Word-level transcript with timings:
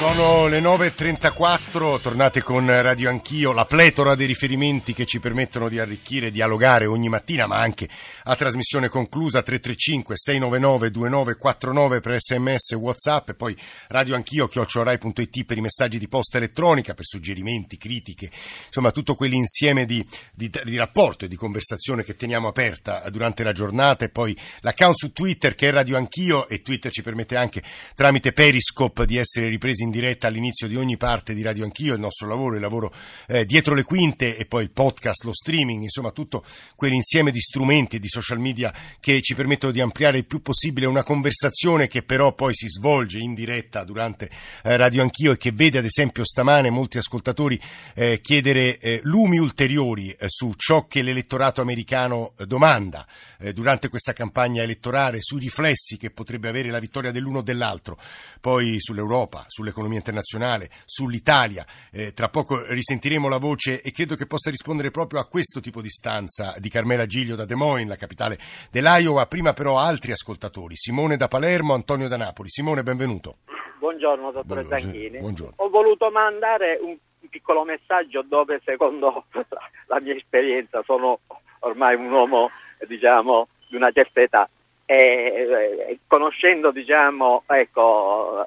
Sono 0.00 0.46
le 0.46 0.60
9.34, 0.60 2.00
tornate 2.00 2.42
con 2.42 2.64
Radio 2.66 3.10
Anch'io, 3.10 3.52
la 3.52 3.66
pletora 3.66 4.14
dei 4.14 4.26
riferimenti 4.26 4.94
che 4.94 5.04
ci 5.04 5.20
permettono 5.20 5.68
di 5.68 5.78
arricchire 5.78 6.28
e 6.28 6.30
dialogare 6.30 6.86
ogni 6.86 7.10
mattina, 7.10 7.46
ma 7.46 7.58
anche 7.58 7.86
a 8.24 8.34
trasmissione 8.34 8.88
conclusa 8.88 9.40
335-699-2949 9.40 12.00
per 12.00 12.18
sms 12.18 12.72
whatsapp 12.76 13.28
e 13.28 13.34
poi 13.34 13.54
Radio 13.88 14.14
Anch'io, 14.14 14.48
chiocciorai.it 14.48 15.44
per 15.44 15.58
i 15.58 15.60
messaggi 15.60 15.98
di 15.98 16.08
posta 16.08 16.38
elettronica, 16.38 16.94
per 16.94 17.04
suggerimenti, 17.04 17.76
critiche, 17.76 18.30
insomma 18.68 18.92
tutto 18.92 19.14
quell'insieme 19.14 19.84
di, 19.84 20.02
di, 20.32 20.50
di 20.64 20.78
rapporto 20.78 21.26
e 21.26 21.28
di 21.28 21.36
conversazione 21.36 22.04
che 22.04 22.16
teniamo 22.16 22.48
aperta 22.48 23.04
durante 23.10 23.42
la 23.42 23.52
giornata 23.52 24.06
e 24.06 24.08
poi 24.08 24.34
l'account 24.60 24.94
su 24.94 25.12
Twitter 25.12 25.54
che 25.54 25.68
è 25.68 25.72
Radio 25.72 25.98
Anch'io 25.98 26.48
e 26.48 26.62
Twitter 26.62 26.90
ci 26.90 27.02
permette 27.02 27.36
anche 27.36 27.62
tramite 27.94 28.32
Periscope 28.32 29.04
di 29.04 29.18
essere 29.18 29.50
ripresi 29.50 29.82
in 29.82 29.88
in 29.90 29.98
diretta 30.00 30.28
all'inizio 30.28 30.68
di 30.68 30.76
ogni 30.76 30.96
parte 30.96 31.34
di 31.34 31.42
Radio 31.42 31.64
Anch'io, 31.64 31.94
il 31.94 32.00
nostro 32.00 32.28
lavoro, 32.28 32.54
il 32.54 32.60
lavoro 32.60 32.92
eh, 33.26 33.44
dietro 33.44 33.74
le 33.74 33.82
quinte 33.82 34.36
e 34.36 34.46
poi 34.46 34.62
il 34.62 34.70
podcast, 34.70 35.24
lo 35.24 35.34
streaming, 35.34 35.82
insomma 35.82 36.12
tutto 36.12 36.44
quell'insieme 36.76 37.32
di 37.32 37.40
strumenti 37.40 37.96
e 37.96 37.98
di 37.98 38.08
social 38.08 38.38
media 38.38 38.72
che 39.00 39.20
ci 39.20 39.34
permettono 39.34 39.72
di 39.72 39.80
ampliare 39.80 40.18
il 40.18 40.26
più 40.26 40.40
possibile 40.40 40.86
una 40.86 41.02
conversazione 41.02 41.88
che 41.88 42.02
però 42.02 42.32
poi 42.34 42.54
si 42.54 42.68
svolge 42.68 43.18
in 43.18 43.34
diretta 43.34 43.82
durante 43.82 44.30
eh, 44.62 44.76
Radio 44.76 45.02
Anch'io 45.02 45.32
e 45.32 45.36
che 45.36 45.50
vede 45.50 45.78
ad 45.78 45.84
esempio 45.84 46.24
stamane 46.24 46.70
molti 46.70 46.98
ascoltatori 46.98 47.60
eh, 47.94 48.20
chiedere 48.22 48.78
eh, 48.78 49.00
lumi 49.02 49.38
ulteriori 49.38 50.10
eh, 50.10 50.26
su 50.28 50.52
ciò 50.54 50.86
che 50.86 51.02
l'elettorato 51.02 51.60
americano 51.60 52.32
eh, 52.38 52.46
domanda 52.46 53.06
durante 53.54 53.88
questa 53.88 54.12
campagna 54.12 54.62
elettorale, 54.62 55.22
sui 55.22 55.40
riflessi 55.40 55.96
che 55.96 56.10
potrebbe 56.10 56.50
avere 56.50 56.68
la 56.68 56.78
vittoria 56.78 57.10
dell'uno 57.10 57.38
o 57.38 57.42
dell'altro, 57.42 57.98
poi 58.38 58.76
sull'Europa, 58.78 59.46
sull'economia 59.48 59.79
sull'economia 59.80 59.98
internazionale, 59.98 60.68
sull'Italia. 60.84 61.64
Eh, 61.92 62.12
tra 62.12 62.28
poco 62.28 62.62
risentiremo 62.66 63.28
la 63.28 63.38
voce 63.38 63.80
e 63.80 63.90
credo 63.92 64.14
che 64.14 64.26
possa 64.26 64.50
rispondere 64.50 64.90
proprio 64.90 65.20
a 65.20 65.26
questo 65.26 65.60
tipo 65.60 65.80
di 65.80 65.88
stanza 65.88 66.54
di 66.58 66.68
Carmela 66.68 67.06
Giglio 67.06 67.34
da 67.34 67.44
Des 67.44 67.56
Moines, 67.56 67.88
la 67.88 67.96
capitale 67.96 68.38
dell'Iowa. 68.70 69.26
Prima 69.26 69.52
però 69.52 69.78
altri 69.78 70.12
ascoltatori. 70.12 70.76
Simone 70.76 71.16
da 71.16 71.28
Palermo, 71.28 71.74
Antonio 71.74 72.08
da 72.08 72.16
Napoli. 72.16 72.48
Simone, 72.50 72.82
benvenuto. 72.82 73.38
Buongiorno, 73.78 74.30
dottore 74.30 74.64
Zanchini. 74.64 75.18
Buongiorno. 75.18 75.54
Ho 75.56 75.68
voluto 75.70 76.10
mandare 76.10 76.78
un 76.80 76.96
piccolo 77.30 77.64
messaggio 77.64 78.22
dove 78.22 78.60
secondo 78.64 79.24
la 79.86 80.00
mia 80.00 80.14
esperienza 80.14 80.82
sono 80.84 81.20
ormai 81.60 81.94
un 81.94 82.10
uomo 82.10 82.50
diciamo 82.88 83.48
di 83.68 83.76
una 83.76 83.90
certa 83.92 84.20
età 84.20 84.48
e, 84.92 86.00
conoscendo 86.08 86.72
diciamo, 86.72 87.44
ecco, 87.46 88.44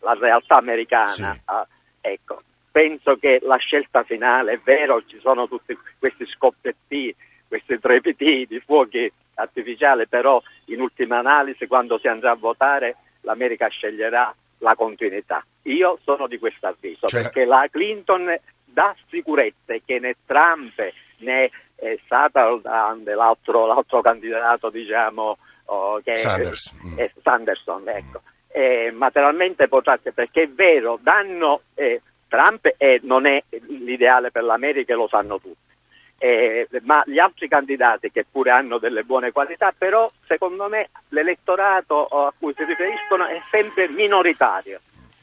la 0.00 0.16
realtà 0.18 0.56
americana, 0.56 1.12
sì. 1.12 1.22
eh, 1.22 2.12
ecco, 2.12 2.38
penso 2.72 3.14
che 3.14 3.38
la 3.42 3.56
scelta 3.58 4.02
finale, 4.02 4.54
è 4.54 4.60
vero, 4.64 5.04
ci 5.06 5.20
sono 5.20 5.46
tutti 5.46 5.78
questi 5.96 6.26
scoppietti, 6.26 7.14
questi 7.46 7.78
trepiti 7.78 8.44
di 8.48 8.58
fuochi 8.58 9.08
artificiali, 9.34 10.08
però 10.08 10.42
in 10.66 10.80
ultima 10.80 11.18
analisi 11.18 11.68
quando 11.68 11.98
si 11.98 12.08
andrà 12.08 12.32
a 12.32 12.36
votare 12.36 12.96
l'America 13.20 13.68
sceglierà 13.68 14.34
la 14.58 14.74
continuità. 14.74 15.44
Io 15.62 16.00
sono 16.02 16.26
di 16.26 16.38
questo 16.38 16.66
avviso, 16.66 17.06
cioè... 17.06 17.22
perché 17.22 17.44
la 17.44 17.68
Clinton 17.70 18.36
dà 18.64 18.96
sicurezza 19.08 19.74
che 19.84 20.00
né 20.00 20.16
Trump 20.26 20.74
né 21.18 21.50
eh, 21.76 22.00
l'altro, 22.08 23.66
l'altro 23.66 24.00
candidato 24.00 24.70
diciamo, 24.70 25.38
oh, 25.66 26.00
che 26.00 26.16
Sanders. 26.16 26.74
È, 26.96 27.02
è 27.02 27.12
Sanderson, 27.22 27.88
ecco. 27.88 28.22
Eh, 28.48 28.92
materialmente 28.92 29.66
potrà, 29.68 29.98
perché 29.98 30.42
è 30.42 30.48
vero, 30.48 30.98
danno 31.02 31.62
eh, 31.74 32.00
Trump 32.28 32.72
e 32.76 33.00
non 33.02 33.26
è 33.26 33.42
l'ideale 33.68 34.30
per 34.30 34.44
l'America 34.44 34.92
e 34.92 34.96
lo 34.96 35.08
sanno 35.08 35.40
tutti. 35.40 35.72
Eh, 36.18 36.68
ma 36.82 37.02
gli 37.06 37.18
altri 37.18 37.48
candidati 37.48 38.10
che 38.10 38.24
pure 38.30 38.50
hanno 38.50 38.78
delle 38.78 39.02
buone 39.02 39.32
qualità, 39.32 39.74
però 39.76 40.08
secondo 40.26 40.68
me 40.68 40.88
l'elettorato 41.08 42.06
a 42.06 42.32
cui 42.38 42.54
si 42.56 42.64
riferiscono 42.64 43.26
è 43.26 43.40
sempre 43.50 43.88
minoritario, 43.88 44.80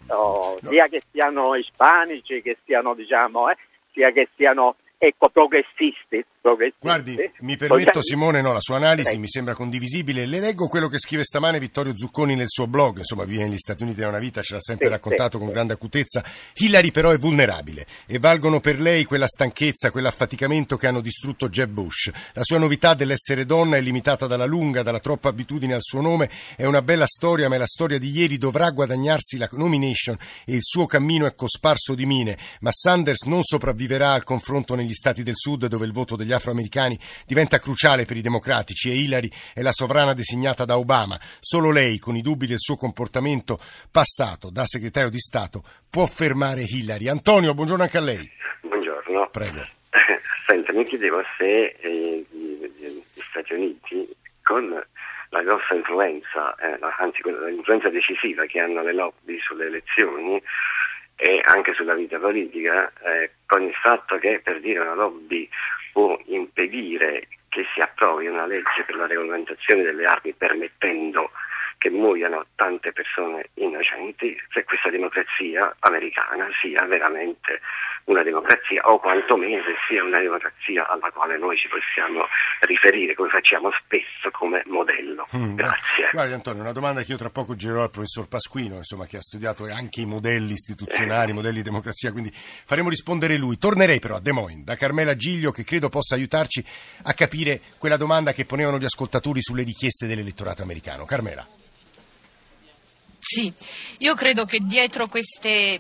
oh, 0.07 0.57
no. 0.62 0.69
sia 0.69 0.88
che 0.88 1.01
siano 1.09 1.56
ispanici, 1.56 2.41
che 2.41 2.57
siano 2.66 2.94
diciamo, 2.94 3.50
eh, 3.50 3.57
sia 3.94 4.12
che 4.12 4.28
siano 4.35 4.75
ecco, 5.03 5.29
progressisti, 5.29 6.23
progressisti. 6.39 6.78
Guardi, 6.79 7.17
mi 7.39 7.57
permetto 7.57 8.01
Simone, 8.03 8.39
no, 8.41 8.53
la 8.53 8.59
sua 8.59 8.75
analisi 8.75 9.17
mi 9.17 9.28
sembra 9.28 9.56
condivisibile. 9.56 10.28
Le 10.28 10.39
leggo 10.39 10.67
quello 10.67 10.88
che 10.88 11.00
scrive 11.00 11.23
stamane 11.23 11.57
Vittorio 11.57 11.97
Zucconi 11.97 12.35
nel 12.35 12.50
suo 12.50 12.67
blog, 12.67 12.97
insomma 12.97 13.23
vive 13.23 13.45
negli 13.45 13.57
Stati 13.57 13.81
Uniti 13.81 14.00
da 14.00 14.09
una 14.09 14.19
vita, 14.19 14.44
ce 14.44 14.53
l'ha 14.53 14.59
sempre 14.59 14.85
sì, 14.85 14.91
raccontato 14.91 15.38
sì, 15.39 15.44
con 15.44 15.51
grande 15.51 15.73
acutezza. 15.73 16.23
Hillary 16.57 16.91
però 16.91 17.09
è 17.09 17.17
vulnerabile 17.17 17.88
e 18.06 18.19
valgono 18.19 18.59
per 18.59 18.79
lei 18.79 19.06
quella 19.06 19.25
stanchezza, 19.25 19.89
quell'affaticamento 19.89 20.78
che 20.78 20.85
hanno 20.85 21.01
distrutto 21.01 21.50
Jeb 21.50 21.72
Bush. 21.72 22.12
La 22.33 22.44
sua 22.44 22.59
novità 22.59 22.94
dell'essere 22.94 23.45
donna 23.45 23.78
è 23.78 23.81
limitata 23.81 24.28
dalla 24.28 24.45
lunga, 24.45 24.83
dalla 24.83 25.00
troppa 25.00 25.29
abitudine 25.29 25.73
al 25.73 25.81
suo 25.81 26.01
nome, 26.01 26.29
è 26.56 26.66
una 26.66 26.83
bella 26.83 27.07
storia, 27.07 27.50
ma 27.50 27.56
è 27.56 27.57
la 27.57 27.66
storia 27.66 27.97
di 27.97 28.12
ieri, 28.12 28.38
dovrà 28.38 28.69
guadagnarsi 28.69 29.38
la 29.38 29.50
nomination 29.53 30.16
e 30.45 30.53
il 30.53 30.62
suo 30.62 30.85
cammino 30.85 31.25
è 31.25 31.33
cosparso 31.33 31.95
di 31.95 32.06
mine, 32.06 32.38
ma 32.59 32.72
Sanders 32.72 33.23
non 33.23 33.41
sopravviverà 33.41 34.12
al 34.12 34.23
confronto 34.23 34.75
negli 34.75 34.89
negli 34.91 34.94
Stati 34.94 35.24
del 35.24 35.35
Sud 35.35 35.68
dove 35.68 35.85
il 35.85 35.94
voto 35.94 36.18
degli 36.18 36.34
afroamericani 36.34 37.00
diventa 37.25 37.59
cruciale 37.59 38.03
per 38.03 38.18
i 38.18 38.22
democratici 38.22 38.90
e 38.90 38.96
Hillary 38.96 39.29
è 39.53 39.62
la 39.62 39.72
sovrana 39.72 40.13
designata 40.13 40.66
da 40.66 40.78
Obama. 40.78 41.18
Solo 41.40 41.72
lei, 41.72 41.97
con 41.97 42.16
i 42.16 42.22
dubbi 42.22 42.46
del 42.46 42.59
suo 42.59 42.75
comportamento 42.75 43.57
passato 43.90 44.50
da 44.50 44.66
segretario 44.66 45.09
di 45.09 45.19
Stato, 45.19 45.63
può 45.90 46.06
fermare 46.06 46.63
Hillary. 46.63 47.07
Antonio, 47.07 47.53
buongiorno 47.53 47.84
anche 47.84 47.97
a 47.97 48.01
lei. 48.01 48.30
Buongiorno. 48.62 49.30
Prego. 49.31 49.66
Senta, 50.46 50.74
mi 50.74 50.84
chiedevo 50.84 51.24
se 51.38 51.75
eh, 51.80 52.25
gli 52.30 53.22
Stati 53.30 53.53
Uniti 53.53 54.09
con 54.44 54.68
la 55.30 55.41
grossa 55.44 55.74
influenza, 55.74 56.53
eh, 56.56 56.78
anzi 56.97 57.22
l'influenza 57.24 57.90
decisiva 57.90 58.46
che 58.46 58.59
hanno 58.59 58.84
le 58.84 58.94
lobby 58.94 59.40
sulle 59.40 59.68
elezioni, 59.68 60.41
e 61.24 61.40
anche 61.46 61.76
sulla 61.76 61.94
vita 61.94 62.18
politica, 62.18 62.92
eh, 63.04 63.30
con 63.46 63.62
il 63.62 63.76
fatto 63.76 64.18
che 64.18 64.42
per 64.44 64.59
dire 64.59 64.80
una 64.80 64.96
lobby 64.96 65.48
può 65.94 66.20
impedire 66.26 67.28
che 67.48 67.64
si 67.76 67.80
approvi 67.80 68.26
una 68.26 68.48
legge 68.48 68.82
per 68.88 68.96
la 68.96 69.06
regolamentazione 69.06 69.84
delle 69.84 70.06
armi 70.06 70.34
permettendo 70.34 71.30
che 71.81 71.90
muoiano 71.90 72.46
tante 72.53 72.92
persone 72.94 73.50
innocenti, 73.56 74.40
se 74.53 74.64
questa 74.66 74.92
democrazia 74.92 75.75
americana 75.80 76.47
sia 76.62 76.86
veramente 76.86 77.59
una 78.03 78.22
democrazia 78.22 78.81
o 78.84 79.00
quantomeno 79.00 79.64
se 79.64 79.74
sia 79.88 80.03
una 80.03 80.19
democrazia 80.19 80.88
alla 80.88 81.09
quale 81.09 81.40
noi 81.40 81.58
ci 81.58 81.68
possiamo 81.69 82.28
riferire, 82.62 83.16
come 83.16 83.30
facciamo 83.30 83.72
spesso 83.84 84.30
come 84.30 84.62
modello. 84.68 85.25
Mm, 85.36 85.56
Grazie. 85.56 86.09
Guardi 86.12 86.34
Antonio, 86.34 86.62
una 86.62 86.72
domanda 86.72 87.02
che 87.02 87.14
io 87.14 87.18
tra 87.18 87.31
poco 87.31 87.56
girerò 87.56 87.81
al 87.81 87.90
professor 87.90 88.28
Pasquino, 88.28 88.75
insomma, 88.75 89.08
che 89.08 89.18
ha 89.18 89.22
studiato 89.22 89.66
anche 89.66 90.02
i 90.02 90.06
modelli 90.06 90.52
istituzionali, 90.52 91.31
i 91.31 91.34
modelli 91.34 91.58
di 91.58 91.63
democrazia, 91.63 92.12
quindi 92.12 92.30
faremo 92.31 92.90
rispondere 92.90 93.38
lui. 93.38 93.58
Tornerei 93.58 93.98
però 93.98 94.18
a 94.18 94.22
Des 94.22 94.34
Moines, 94.34 94.66
da 94.66 94.75
Carmela 94.75 95.16
Giglio, 95.16 95.50
che 95.50 95.63
credo 95.63 95.90
possa 95.90 96.13
aiutarci 96.13 96.63
a 97.06 97.13
capire 97.13 97.59
quella 97.80 97.98
domanda 97.98 98.34
che 98.34 98.46
ponevano 98.46 98.78
gli 98.78 98.86
ascoltatori 98.86 99.42
sulle 99.42 99.63
richieste 99.63 100.06
dell'elettorato 100.06 100.62
americano. 100.62 101.06
Carmela. 101.06 101.44
Sì, 103.34 103.53
io 104.00 104.14
credo 104.14 104.44
che 104.44 104.59
dietro 104.59 105.08
queste 105.08 105.80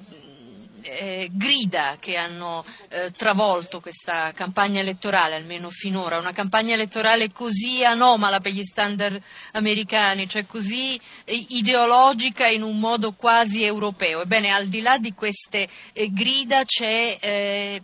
eh, 0.83 1.29
grida 1.33 1.97
che 1.99 2.15
hanno 2.15 2.63
eh, 2.87 3.11
travolto 3.11 3.81
questa 3.81 4.31
campagna 4.31 4.79
elettorale, 4.79 5.35
almeno 5.35 5.69
finora, 5.69 6.17
una 6.17 6.31
campagna 6.31 6.75
elettorale 6.75 7.29
così 7.33 7.83
anomala 7.83 8.39
per 8.39 8.53
gli 8.53 8.63
standard 8.63 9.21
americani, 9.51 10.29
cioè 10.29 10.45
così 10.45 10.95
eh, 11.25 11.45
ideologica 11.49 12.47
in 12.47 12.61
un 12.61 12.79
modo 12.79 13.11
quasi 13.11 13.65
europeo. 13.65 14.21
Ebbene, 14.21 14.49
al 14.49 14.67
di 14.67 14.79
là 14.79 14.97
di 14.97 15.13
queste 15.13 15.67
eh, 15.91 16.09
grida 16.09 16.63
c'è 16.63 17.17
eh, 17.19 17.81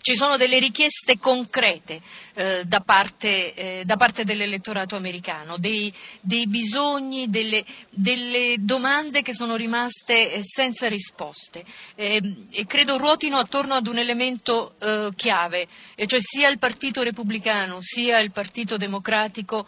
ci 0.00 0.14
sono 0.14 0.36
delle 0.36 0.58
richieste 0.58 1.18
concrete 1.18 2.00
eh, 2.34 2.64
da, 2.64 2.80
parte, 2.80 3.54
eh, 3.54 3.82
da, 3.84 3.96
parte, 3.96 4.24
dell'elettorato 4.24 4.96
americano, 4.96 5.56
dei, 5.58 5.92
dei 6.20 6.46
bisogni, 6.46 7.28
delle, 7.28 7.64
delle, 7.90 8.56
domande 8.58 9.22
che 9.22 9.34
sono 9.34 9.56
rimaste 9.56 10.32
eh, 10.32 10.40
senza 10.42 10.88
risposte. 10.88 11.64
Ehm, 11.96 12.46
e 12.50 12.66
credo 12.66 12.96
ruotino 12.96 13.36
attorno 13.36 13.74
ad 13.74 13.86
un 13.86 13.98
elemento 13.98 14.74
eh, 14.78 15.08
chiave, 15.14 15.66
e 15.94 16.06
cioè 16.06 16.20
sia 16.20 16.48
il 16.48 16.58
Partito 16.58 17.02
Repubblicano 17.02 17.78
sia 17.80 18.18
il 18.18 18.32
Partito 18.32 18.76
Democratico 18.76 19.66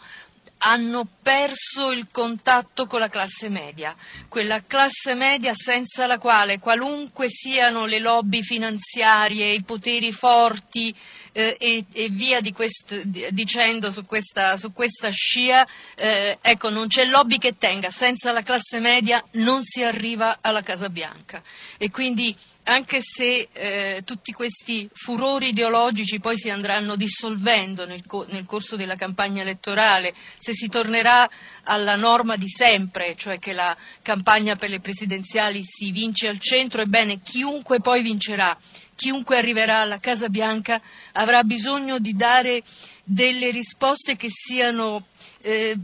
hanno 0.65 1.07
perso 1.21 1.91
il 1.91 2.07
contatto 2.11 2.85
con 2.85 2.99
la 2.99 3.09
classe 3.09 3.49
media, 3.49 3.95
quella 4.29 4.63
classe 4.65 5.13
media 5.13 5.53
senza 5.53 6.05
la 6.05 6.19
quale 6.19 6.59
qualunque 6.59 7.27
siano 7.29 7.85
le 7.85 7.99
lobby 7.99 8.41
finanziarie, 8.41 9.51
i 9.51 9.63
poteri 9.63 10.11
forti 10.11 10.95
eh, 11.33 11.57
e, 11.59 11.85
e, 11.91 12.09
via 12.09 12.39
di 12.39 12.53
questo, 12.53 13.01
dicendo 13.03 13.91
su 13.91 14.05
questa, 14.05 14.57
su 14.57 14.71
questa 14.71 15.09
scia, 15.09 15.67
eh, 15.95 16.37
ecco, 16.41 16.69
non 16.69 16.87
c'è 16.87 17.05
lobby 17.05 17.37
che 17.37 17.57
tenga, 17.57 17.91
senza 17.91 18.31
la 18.31 18.43
classe 18.43 18.79
media 18.79 19.21
non 19.33 19.63
si 19.63 19.83
arriva 19.83 20.37
alla 20.41 20.61
Casa 20.61 20.89
Bianca. 20.89 21.41
E 21.77 21.91
quindi 21.91 22.35
anche 22.65 22.99
se 23.01 23.49
eh, 23.51 24.01
tutti 24.05 24.31
questi 24.31 24.89
furori 24.93 25.49
ideologici 25.49 26.19
poi 26.19 26.37
si 26.37 26.49
andranno 26.49 26.95
dissolvendo 26.95 27.85
nel, 27.85 28.05
co- 28.05 28.25
nel, 28.29 28.45
corso 28.45 28.75
della 28.75 28.95
campagna 28.95 29.41
elettorale, 29.41 30.13
se 30.37 30.53
si 30.53 30.69
tornerà 30.69 31.29
alla 31.63 31.95
norma 31.95 32.37
di 32.37 32.47
sempre, 32.47 33.15
cioè 33.17 33.39
che 33.39 33.53
la 33.53 33.75
campagna 34.01 34.55
per 34.55 34.69
le 34.69 34.79
presidenziali 34.79 35.61
si 35.65 35.91
vince 35.91 36.27
al 36.27 36.39
centro, 36.39 36.81
ebbene 36.81 37.19
chiunque 37.21 37.79
poi 37.81 38.01
vincerà, 38.01 38.57
chiunque 38.95 39.37
arriverà 39.37 39.79
alla 39.79 39.99
Casa 39.99 40.29
Bianca 40.29 40.81
avrà 41.13 41.43
bisogno 41.43 41.99
di 41.99 42.15
dare 42.15 42.61
delle 43.03 43.51
risposte 43.51 44.15
che 44.15 44.29
siano 44.29 45.05
eh, 45.41 45.77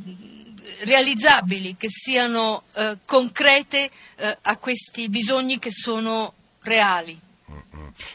realizzabili, 0.81 1.75
che 1.77 1.89
siano 1.89 2.63
eh, 2.73 2.97
concrete 3.05 3.89
eh, 4.15 4.37
a 4.41 4.57
questi 4.57 5.09
bisogni 5.09 5.59
che 5.59 5.71
sono 5.71 6.33
reali. 6.61 7.19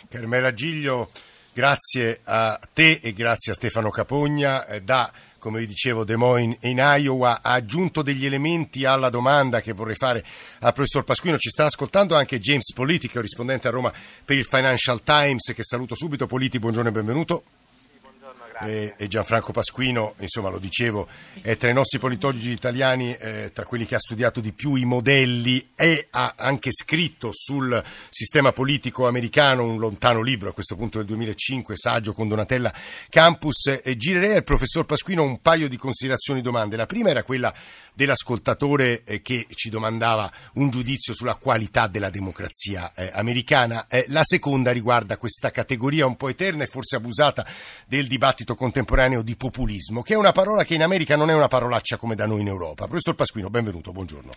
Carmela 0.09 0.53
Giglio, 0.53 1.11
grazie 1.53 2.21
a 2.25 2.59
te 2.73 3.01
e 3.03 3.13
grazie 3.13 3.53
a 3.53 3.55
Stefano 3.55 3.91
Capogna. 3.91 4.67
Eh, 4.67 4.83
da, 4.83 5.11
come 5.39 5.61
vi 5.61 5.67
dicevo, 5.67 6.05
Des 6.05 6.17
Moines 6.17 6.59
in 6.63 6.79
Iowa 6.79 7.41
ha 7.43 7.53
aggiunto 7.53 8.03
degli 8.03 8.25
elementi 8.25 8.85
alla 8.85 9.11
domanda 9.11 9.61
che 9.61 9.73
vorrei 9.73 9.97
fare 9.97 10.25
al 10.61 10.73
professor 10.73 11.05
Pasquino. 11.05 11.39
Ci 11.39 11.51
sta 11.51 11.65
ascoltando 11.65 12.15
anche 12.17 12.39
James 12.39 12.73
Politi, 12.73 13.11
rispondente 13.13 13.69
a 13.69 13.71
Roma 13.71 13.93
per 14.25 14.37
il 14.37 14.45
Financial 14.45 15.03
Times, 15.03 15.53
che 15.55 15.63
saluto 15.63 15.95
subito. 15.95 16.27
Politi, 16.27 16.59
buongiorno 16.59 16.89
e 16.89 16.93
benvenuto 16.93 17.45
e, 18.61 18.95
e, 18.97 19.07
Gianfranco 19.09 19.53
Pasquino, 19.53 20.15
insomma 20.19 20.49
lo 20.49 20.59
dicevo, 20.59 21.07
è 21.41 21.57
tra 21.57 21.71
i 21.71 21.73
nostri 21.73 21.99
politologi 21.99 22.51
italiani, 22.51 23.15
eh, 23.17 23.51
tra 23.53 23.65
quelli 23.65 23.87
che 23.87 23.95
ha 23.95 23.99
studiato 23.99 24.41
di 24.41 24.53
più 24.53 24.75
i 24.75 24.85
modelli 24.85 25.71
e 25.75 26.09
ha 26.11 26.35
anche 26.37 26.71
scritto 26.73 27.31
sul 27.33 27.83
sistema 28.09 28.53
politico 28.53 29.07
americano 29.07 29.65
un 29.65 29.79
lontano 29.79 30.23
libro, 30.23 30.51
a 30.51 30.53
questo 30.53 30.77
punto 30.77 30.99
del 30.99 31.07
2005, 31.07 31.77
saggio 31.77 32.13
con 32.13 32.29
Donatella 32.29 32.73
Campus. 33.09 33.81
E 33.83 33.97
girerei 33.97 34.37
al 34.37 34.45
professor 34.45 34.85
Pasquino 34.85 35.23
un 35.23 35.41
paio 35.41 35.69
di 35.69 35.77
considerazioni 35.77 36.41
e 36.41 36.43
domande. 36.43 36.77
La 36.77 36.87
prima 36.87 37.11
era 37.11 37.23
quella 37.23 37.53
dell'ascoltatore 37.95 39.05
eh, 39.05 39.23
che 39.23 39.47
ci 39.55 39.71
domandava 39.71 40.31
un 40.55 40.71
giudizio 40.71 41.15
sulla 41.15 41.37
qualità 41.37 41.87
della 41.87 42.11
democrazia 42.11 42.93
eh, 42.95 43.11
americana. 43.15 43.87
Eh, 43.89 44.05
la 44.09 44.25
seconda 44.25 44.73
riguarda 44.73 45.17
questa 45.17 45.51
categoria 45.51 46.07
un 46.07 46.17
po' 46.17 46.29
eterna 46.29 46.65
e 46.65 46.67
forse 46.67 46.97
abusata 46.97 47.47
del 47.87 48.07
dibattito 48.07 48.44
dibattito 48.45 48.55
contemporaneo 48.55 49.23
di 49.23 49.35
populismo, 49.37 50.03
che 50.03 50.15
è 50.15 50.17
una 50.17 50.33
parola 50.33 50.63
che 50.63 50.75
in 50.75 50.83
America 50.83 51.17
non 51.17 51.31
è 51.31 51.35
una 51.35 51.49
parolaccia 51.49 51.97
come 51.97 52.15
da 52.15 52.27
noi 52.27 52.43
in 52.43 52.49
Europa. 52.49 52.85
Professor 52.85 53.17
Pasquino, 53.17 53.49
benvenuto, 53.49 53.91
buongiorno. 53.91 54.31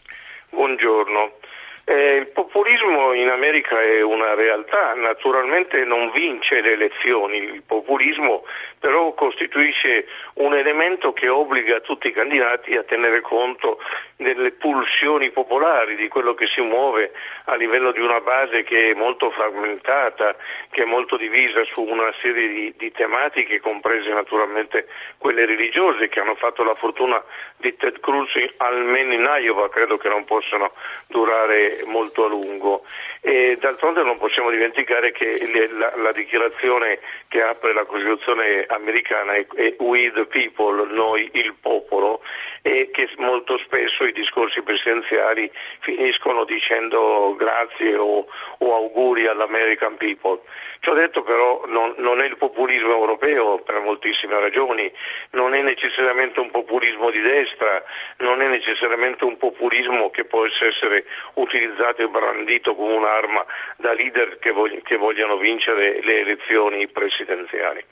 Buongiorno. 0.49 1.35
Eh, 1.83 2.15
il 2.19 2.27
populismo 2.27 3.13
in 3.13 3.29
America 3.29 3.79
è 3.79 4.01
una 4.01 4.33
realtà, 4.33 4.93
naturalmente 4.95 5.85
non 5.85 6.11
vince 6.11 6.59
le 6.59 6.73
elezioni, 6.73 7.37
il 7.37 7.63
populismo 7.63 8.43
però 8.79 9.13
costituisce 9.13 10.05
un 10.35 10.53
elemento 10.53 11.13
che 11.13 11.29
obbliga 11.29 11.79
tutti 11.79 12.07
i 12.07 12.11
candidati 12.11 12.75
a 12.75 12.83
tenere 12.83 13.21
conto 13.21 13.79
delle 14.17 14.51
pulsioni 14.51 15.29
popolari, 15.29 15.95
di 15.95 16.07
quello 16.07 16.33
che 16.33 16.47
si 16.47 16.59
muove 16.61 17.11
a 17.45 17.55
livello 17.55 17.91
di 17.91 17.99
una 17.99 18.19
base 18.19 18.63
che 18.63 18.89
è 18.89 18.93
molto 18.93 19.29
frammentata, 19.29 20.35
che 20.71 20.81
è 20.81 20.85
molto 20.85 21.17
divisa 21.17 21.63
su 21.65 21.83
una 21.83 22.11
serie 22.19 22.47
di, 22.47 22.73
di 22.77 22.91
tematiche, 22.91 23.59
comprese 23.59 24.09
naturalmente 24.09 24.87
quelle 25.19 25.45
religiose, 25.45 26.09
che 26.09 26.19
hanno 26.19 26.33
fatto 26.33 26.63
la 26.63 26.73
fortuna 26.73 27.23
di 27.57 27.75
Ted 27.77 27.99
Cruz 27.99 28.35
almeno 28.57 29.13
in 29.13 29.29
Iowa, 29.39 29.69
credo 29.69 29.97
che 29.97 30.09
non 30.09 30.25
possano 30.25 30.71
durare 31.09 31.83
molto 31.85 32.25
a 32.25 32.27
lungo. 32.27 32.85
E 33.21 33.55
d'altronde 33.59 34.01
non 34.01 34.17
possiamo 34.17 34.49
dimenticare 34.49 35.11
che 35.11 35.37
la, 35.71 35.93
la 35.95 36.11
dichiarazione 36.11 36.99
che 37.27 37.41
apre 37.43 37.73
la 37.73 37.85
Costituzione 37.85 38.65
americana 38.67 39.33
è, 39.33 39.45
è 39.53 39.75
We 39.77 40.11
the 40.11 40.25
people, 40.25 40.87
noi 40.91 41.29
il 41.33 41.53
popolo, 41.59 42.21
e 42.67 42.89
che 42.91 43.07
molto 43.15 43.57
spesso 43.59 44.03
i 44.03 44.11
discorsi 44.11 44.61
presidenziali 44.61 45.49
finiscono 45.79 46.43
dicendo 46.43 47.33
grazie 47.37 47.95
o, 47.95 48.27
o 48.57 48.75
auguri 48.75 49.25
all'American 49.25 49.95
people. 49.95 50.41
Ciò 50.81 50.93
detto 50.93 51.23
però 51.23 51.63
non, 51.67 51.93
non, 51.97 52.19
è 52.19 52.25
il 52.25 52.35
populismo 52.35 52.91
europeo 52.91 53.59
per 53.59 53.79
moltissime 53.79 54.37
ragioni, 54.39 54.91
non 55.31 55.53
è 55.53 55.61
necessariamente 55.61 56.41
un 56.41 56.51
populismo 56.51 57.09
di 57.09 57.21
destra, 57.21 57.81
non 58.17 58.41
è 58.41 58.47
necessariamente 58.47 59.23
un 59.23 59.37
populismo 59.37 60.09
che 60.09 60.25
può 60.25 60.45
essere 60.45 61.05
utilizzato 61.35 62.01
e 62.01 62.07
brandito 62.09 62.75
come 62.75 62.95
un'arma 62.95 63.45
da 63.77 63.93
leader 63.93 64.39
che, 64.39 64.51
vog- 64.51 64.81
che 64.83 64.97
vogliono 64.97 65.37
vincere 65.37 66.01
le 66.03 66.19
elezioni 66.19 66.85
presidenziali 66.89 67.83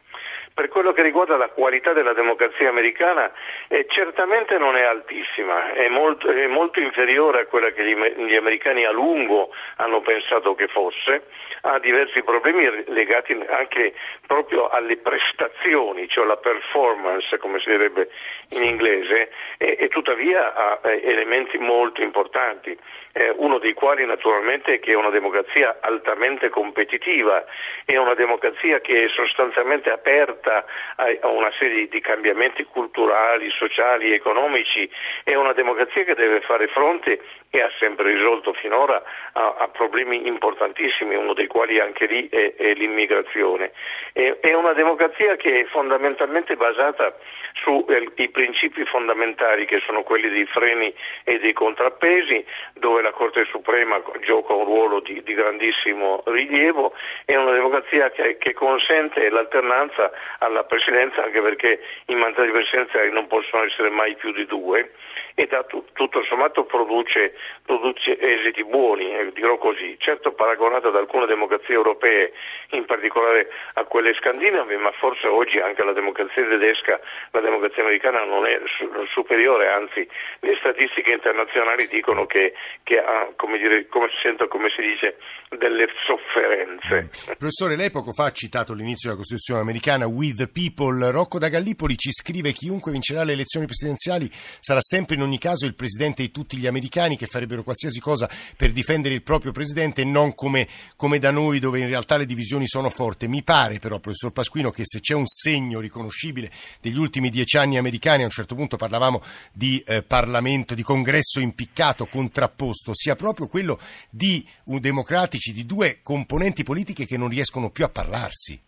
per 0.55 0.69
quello 0.69 0.93
che 0.93 1.01
riguarda 1.01 1.35
la 1.35 1.49
qualità 1.49 1.91
della 1.91 2.13
democrazia 2.13 2.69
americana 2.69 3.29
eh, 3.67 3.85
certamente 3.89 4.57
non 4.57 4.77
è 4.77 4.83
altissima, 4.83 5.73
è 5.73 5.89
molto, 5.89 6.31
è 6.31 6.47
molto, 6.47 6.79
inferiore 6.79 7.41
a 7.41 7.45
quella 7.45 7.71
che 7.71 7.83
gli, 7.83 7.93
gli, 8.25 8.35
americani 8.35 8.85
a 8.85 8.91
lungo 8.91 9.49
hanno 9.75 9.99
pensato 9.99 10.55
che 10.55 10.67
fosse, 10.67 11.23
ha 11.63 11.77
diversi 11.79 12.23
problemi 12.23 12.85
legati 12.87 13.33
anche 13.33 13.95
proprio 14.25 14.69
alle 14.69 14.95
prestazioni, 14.95 16.07
cioè 16.07 16.23
alla 16.23 16.37
performance 16.37 17.37
come 17.37 17.59
si 17.59 17.69
direbbe 17.69 18.09
in 18.51 18.63
inglese, 18.63 19.31
e, 19.57 19.75
e 19.77 19.89
tuttavia 19.89 20.53
ha 20.53 20.79
eh, 20.83 21.01
elementi 21.03 21.57
molto 21.57 22.01
importanti 22.01 22.79
eh, 23.17 23.33
uno 23.37 23.59
dei 23.59 23.73
quali 23.73 24.05
naturalmente 24.05 24.73
è 24.73 24.79
che 24.79 24.91
è 24.91 24.95
una 24.95 25.09
democrazia 25.09 25.77
altamente 25.79 26.49
competitiva, 26.49 27.45
è 27.85 27.95
una 27.95 28.13
democrazia 28.13 28.81
che 28.81 29.05
è 29.05 29.07
sostanzialmente 29.07 29.89
aperta 29.89 30.44
a, 30.53 31.05
a 31.21 31.27
una 31.27 31.51
serie 31.57 31.87
di 31.87 31.99
cambiamenti 32.01 32.63
culturali, 32.65 33.49
sociali, 33.51 34.13
economici, 34.13 34.89
è 35.23 35.35
una 35.35 35.53
democrazia 35.53 36.03
che 36.03 36.15
deve 36.15 36.41
fare 36.41 36.67
fronte 36.67 37.19
e 37.49 37.61
ha 37.61 37.71
sempre 37.79 38.13
risolto 38.13 38.53
finora 38.53 39.01
a, 39.33 39.55
a 39.59 39.67
problemi 39.69 40.27
importantissimi, 40.27 41.15
uno 41.15 41.33
dei 41.33 41.47
quali 41.47 41.79
anche 41.79 42.05
lì 42.05 42.27
è, 42.29 42.55
è 42.55 42.73
l'immigrazione. 42.73 43.71
È, 44.11 44.37
è, 44.41 44.53
una 44.53 44.73
democrazia 44.73 45.35
che 45.37 45.61
è 45.61 45.65
fondamentalmente 45.65 46.55
basata 46.55 47.15
sui 47.53 47.85
eh, 47.87 48.29
principi 48.29 48.83
fondamentali 48.85 49.65
che 49.65 49.81
sono 49.85 50.03
quelli 50.03 50.29
dei 50.29 50.45
freni 50.45 50.93
e 51.23 51.39
dei 51.39 51.53
contrappesi, 51.53 52.45
dove 52.73 53.01
la 53.01 53.11
Corte 53.11 53.45
Suprema 53.45 54.01
gioca 54.25 54.53
un 54.53 54.65
ruolo 54.65 54.99
di, 54.99 55.23
di 55.23 55.33
grandissimo 55.33 56.23
rilievo, 56.25 56.93
è 57.23 57.35
una 57.35 57.51
democrazia 57.51 58.11
che, 58.11 58.37
che, 58.37 58.53
consente 58.53 59.29
l'alternanza 59.29 60.11
alla 60.39 60.63
presidenza 60.63 61.23
anche 61.23 61.41
perché 61.41 61.79
i 62.07 62.15
mandati 62.15 62.49
presidenziali 62.49 63.11
non 63.11 63.27
possono 63.27 63.63
essere 63.63 63.89
mai 63.89 64.15
più 64.15 64.31
di 64.31 64.45
due 64.45 64.91
e 65.35 65.47
da 65.47 65.63
tu, 65.63 65.83
tutto 65.91 66.23
sommato 66.23 66.63
produce, 66.63 67.35
produce 67.65 68.17
esiti 68.17 68.63
buoni, 68.63 69.13
eh, 69.13 69.31
dirò 69.33 69.57
così, 69.57 69.97
certo 69.99 70.31
paragonato 70.31 70.87
ad 70.87 70.95
alcune 70.95 71.25
democrazie 71.25 71.75
europee, 71.75 72.31
in 72.71 72.85
particolare 72.85 73.49
a 73.73 73.83
quelle 73.83 74.13
scandinave, 74.13 74.77
ma 74.77 74.91
forse 74.91 75.27
oggi 75.27 75.59
anche 75.59 75.83
la 75.83 75.91
democrazia 75.91 76.47
tedesca, 76.47 76.99
la 77.31 77.41
democrazia 77.41 77.83
americana 77.83 78.23
non 78.23 78.47
è 78.47 78.61
su, 78.77 78.89
superiore, 79.11 79.67
anzi 79.67 80.07
le 80.39 80.55
statistiche 80.59 81.11
internazionali 81.11 81.87
dicono 81.87 82.25
che, 82.25 82.53
che 82.83 82.97
ha, 82.99 83.27
come, 83.35 83.57
dire, 83.57 83.87
come, 83.87 84.07
sento, 84.21 84.47
come 84.47 84.69
si 84.69 84.81
dice, 84.81 85.17
delle 85.49 85.87
sofferenze. 86.05 86.95
Mm. 86.95 87.35
Professore, 87.37 87.75
lei 87.75 87.91
poco 87.91 88.11
fa 88.11 88.25
ha 88.25 88.31
citato 88.31 88.73
l'inizio 88.73 89.09
della 89.09 89.19
Costituzione 89.19 89.59
americana, 89.59 90.05
the 90.33 90.47
People, 90.47 91.11
Rocco 91.11 91.39
da 91.39 91.49
Gallipoli 91.49 91.97
ci 91.97 92.11
scrive 92.11 92.51
chiunque 92.51 92.91
vincerà 92.91 93.23
le 93.23 93.33
elezioni 93.33 93.65
presidenziali 93.65 94.31
sarà 94.59 94.79
sempre 94.81 95.15
in 95.15 95.21
ogni 95.21 95.37
caso 95.37 95.65
il 95.65 95.75
presidente 95.75 96.21
di 96.21 96.31
tutti 96.31 96.57
gli 96.57 96.67
americani 96.67 97.17
che 97.17 97.25
farebbero 97.25 97.63
qualsiasi 97.63 97.99
cosa 97.99 98.29
per 98.55 98.71
difendere 98.71 99.13
il 99.13 99.21
proprio 99.23 99.51
presidente 99.51 100.01
e 100.01 100.05
non 100.05 100.33
come, 100.33 100.67
come 100.95 101.19
da 101.19 101.31
noi 101.31 101.59
dove 101.59 101.79
in 101.79 101.87
realtà 101.87 102.17
le 102.17 102.25
divisioni 102.25 102.67
sono 102.67 102.89
forti. 102.89 103.27
Mi 103.27 103.43
pare 103.43 103.79
però, 103.79 103.99
professor 103.99 104.31
Pasquino, 104.31 104.71
che 104.71 104.83
se 104.85 104.99
c'è 104.99 105.13
un 105.13 105.27
segno 105.27 105.79
riconoscibile 105.79 106.51
degli 106.81 106.97
ultimi 106.97 107.29
dieci 107.29 107.57
anni 107.57 107.77
americani, 107.77 108.21
a 108.21 108.25
un 108.25 108.31
certo 108.31 108.55
punto 108.55 108.77
parlavamo 108.77 109.21
di 109.53 109.83
eh, 109.85 110.01
Parlamento, 110.01 110.73
di 110.75 110.83
congresso 110.83 111.39
impiccato, 111.39 112.05
contrapposto, 112.05 112.93
sia 112.93 113.15
proprio 113.15 113.47
quello 113.47 113.79
di 114.09 114.45
un 114.65 114.79
democratici, 114.79 115.53
di 115.53 115.65
due 115.65 115.99
componenti 116.01 116.63
politiche 116.63 117.05
che 117.05 117.17
non 117.17 117.29
riescono 117.29 117.69
più 117.69 117.83
a 117.83 117.89
parlarsi. 117.89 118.59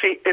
Sì, 0.00 0.20
è 0.22 0.32